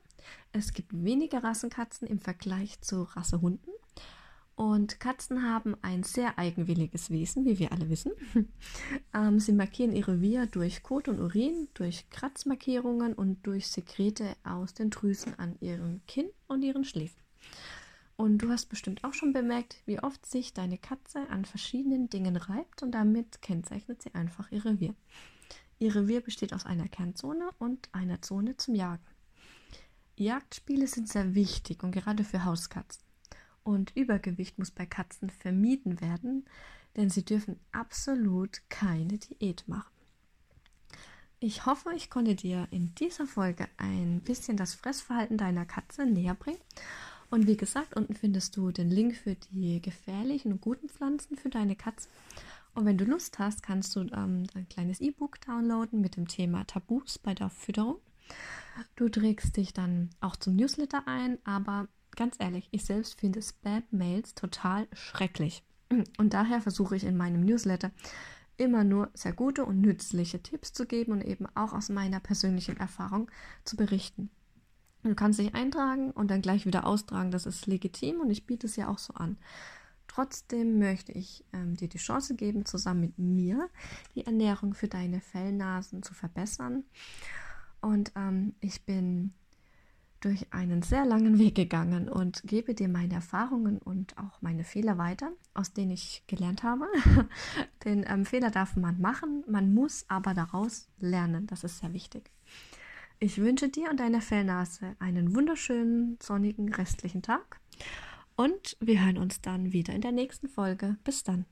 Es 0.54 0.71
gibt 0.71 0.93
weniger 0.93 1.43
Rassenkatzen 1.43 2.08
im 2.08 2.21
Vergleich 2.21 2.80
zu 2.80 3.04
Rassehunden. 3.04 3.73
Und 4.56 5.01
Katzen 5.01 5.43
haben 5.43 5.75
ein 5.82 6.04
sehr 6.04 6.39
eigenwilliges 6.39 7.10
Wesen, 7.10 7.43
wie 7.43 7.60
wir 7.60 7.73
alle 7.73 7.89
wissen. 7.89 8.13
ähm, 9.13 9.41
sie 9.41 9.51
markieren 9.51 9.93
ihre 9.93 10.13
Revier 10.13 10.45
durch 10.45 10.84
Kot 10.84 11.10
und 11.10 11.19
Urin, 11.19 11.67
durch 11.73 12.10
Kratzmarkierungen 12.12 13.13
und 13.13 13.45
durch 13.45 13.67
Sekrete 13.67 14.38
aus 14.45 14.73
den 14.73 14.89
Drüsen 14.89 15.38
an 15.38 15.58
ihrem 15.60 15.99
Kinn 16.08 16.30
und 16.47 16.62
ihren 16.63 16.86
Schläfen. 16.86 17.19
Und 18.17 18.38
du 18.38 18.49
hast 18.49 18.67
bestimmt 18.67 19.04
auch 19.04 19.13
schon 19.13 19.34
bemerkt, 19.34 19.78
wie 19.86 19.99
oft 19.99 20.25
sich 20.25 20.54
deine 20.54 20.78
Katze 20.78 21.30
an 21.30 21.43
verschiedenen 21.43 22.10
Dingen 22.10 22.38
reibt 22.38 22.82
und 22.82 22.91
damit 22.91 23.41
kennzeichnet 23.41 24.01
sie 24.01 24.15
einfach 24.15 24.51
ihr 24.51 24.63
Revier. 24.63 24.95
Ihr 25.80 25.93
Revier 25.93 26.21
besteht 26.21 26.54
aus 26.54 26.65
einer 26.65 26.88
Kernzone 26.88 27.49
und 27.60 27.89
einer 27.91 28.21
Zone 28.21 28.56
zum 28.56 28.75
Jagen. 28.75 29.04
Jagdspiele 30.15 30.88
sind 30.88 31.10
sehr 31.10 31.36
wichtig 31.36 31.84
und 31.84 31.91
gerade 31.91 32.23
für 32.23 32.45
Hauskatzen. 32.45 33.04
Und 33.63 33.93
Übergewicht 33.95 34.58
muss 34.58 34.71
bei 34.71 34.86
Katzen 34.86 35.30
vermieden 35.30 35.99
werden, 35.99 36.45
denn 36.95 37.10
sie 37.10 37.25
dürfen 37.25 37.60
absolut 37.73 38.62
keine 38.69 39.17
Diät 39.17 39.67
machen. 39.67 39.91
Ich 41.41 41.65
hoffe, 41.65 41.91
ich 41.93 42.10
konnte 42.10 42.36
dir 42.36 42.67
in 42.71 42.95
dieser 42.95 43.28
Folge 43.28 43.67
ein 43.75 44.21
bisschen 44.21 44.56
das 44.56 44.73
Fressverhalten 44.73 45.38
deiner 45.38 45.65
Katze 45.65 46.06
näher 46.06 46.36
bringen. 46.36 46.62
Und 47.36 47.48
wie 47.48 47.58
gesagt, 47.58 47.98
unten 47.98 48.13
findest 48.13 48.56
du 48.56 48.71
den 48.71 48.89
Link 48.89 49.13
für 49.13 49.36
die 49.36 49.82
gefährlichen 49.82 50.54
und 50.54 50.62
guten 50.62 50.88
Pflanzen 50.88 51.36
für 51.36 51.50
deine 51.50 51.76
Katze. 51.76 52.08
Und 52.74 52.86
wenn 52.86 52.98
du 52.98 53.04
Lust 53.04 53.39
hast, 53.39 53.62
kannst 53.62 53.93
du 53.98 54.04
ähm, 54.13 54.48
ein 54.54 54.69
kleines 54.69 55.02
E-Book 55.02 55.41
downloaden 55.41 56.00
mit 56.00 56.15
dem 56.15 56.30
Thema 56.30 56.63
Tabus 56.63 57.19
bei 57.19 57.34
der 57.34 57.50
Fütterung. 57.50 57.98
Du 58.95 59.10
trägst 59.10 59.58
dich 59.58 59.74
dann 59.74 60.12
auch 60.21 60.38
zum 60.38 60.56
Newsletter 60.56 61.10
ein, 61.10 61.38
aber 61.43 61.89
ganz 62.15 62.38
ehrlich, 62.39 62.69
ich 62.71 62.86
selbst 62.86 63.19
finde 63.19 63.41
Spam-Mails 63.41 64.36
total 64.36 64.88
schrecklich. 64.93 65.62
Und 66.17 66.34
daher 66.34 66.62
versuche 66.62 66.95
ich 66.95 67.04
in 67.04 67.17
meinem 67.17 67.41
Newsletter 67.41 67.91
immer 68.56 68.86
nur 68.86 69.10
sehr 69.13 69.34
gute 69.34 69.65
und 69.65 69.82
nützliche 69.82 70.41
Tipps 70.41 70.71
zu 70.71 70.86
geben 70.86 71.12
und 71.12 71.21
eben 71.21 71.48
auch 71.54 71.74
aus 71.74 71.89
meiner 71.89 72.21
persönlichen 72.21 72.78
Erfahrung 72.78 73.30
zu 73.65 73.76
berichten. 73.76 74.30
Du 75.05 75.13
kannst 75.13 75.37
dich 75.37 75.53
eintragen 75.53 76.09
und 76.11 76.31
dann 76.31 76.41
gleich 76.41 76.65
wieder 76.65 76.87
austragen, 76.87 77.29
das 77.29 77.45
ist 77.45 77.67
legitim 77.67 78.21
und 78.21 78.31
ich 78.31 78.47
biete 78.47 78.65
es 78.65 78.75
ja 78.75 78.87
auch 78.87 78.97
so 78.97 79.13
an. 79.13 79.37
Trotzdem 80.07 80.79
möchte 80.79 81.11
ich 81.11 81.45
ähm, 81.53 81.75
dir 81.75 81.87
die 81.87 81.99
Chance 81.99 82.35
geben, 82.35 82.65
zusammen 82.65 83.01
mit 83.01 83.19
mir 83.19 83.69
die 84.15 84.25
Ernährung 84.25 84.73
für 84.73 84.87
deine 84.87 85.21
Fellnasen 85.21 86.01
zu 86.01 86.15
verbessern. 86.15 86.85
Und 87.81 88.13
ähm, 88.15 88.55
ich 88.61 88.83
bin 88.85 89.33
durch 90.21 90.51
einen 90.51 90.81
sehr 90.81 91.05
langen 91.05 91.37
Weg 91.37 91.53
gegangen 91.53 92.09
und 92.09 92.41
gebe 92.43 92.73
dir 92.73 92.87
meine 92.87 93.13
Erfahrungen 93.13 93.77
und 93.77 94.17
auch 94.17 94.41
meine 94.41 94.63
Fehler 94.63 94.97
weiter, 94.97 95.31
aus 95.53 95.73
denen 95.73 95.91
ich 95.91 96.23
gelernt 96.25 96.63
habe. 96.63 96.87
Den 97.85 98.05
ähm, 98.07 98.25
Fehler 98.25 98.49
darf 98.49 98.75
man 98.75 98.99
machen, 98.99 99.43
man 99.47 99.71
muss 99.71 100.05
aber 100.07 100.33
daraus 100.33 100.87
lernen. 100.99 101.45
Das 101.45 101.63
ist 101.63 101.77
sehr 101.77 101.93
wichtig. 101.93 102.31
Ich 103.19 103.38
wünsche 103.38 103.69
dir 103.69 103.89
und 103.89 103.99
deiner 103.99 104.21
Fellnase 104.21 104.95
einen 104.99 105.36
wunderschönen, 105.36 106.17
sonnigen 106.21 106.73
restlichen 106.73 107.21
Tag 107.21 107.62
und 108.36 108.75
wir 108.80 109.04
hören 109.04 109.17
uns 109.17 109.41
dann 109.41 109.71
wieder 109.71 109.93
in 109.93 110.01
der 110.01 110.12
nächsten 110.12 110.49
Folge. 110.49 110.97
Bis 111.04 111.23
dann. 111.23 111.45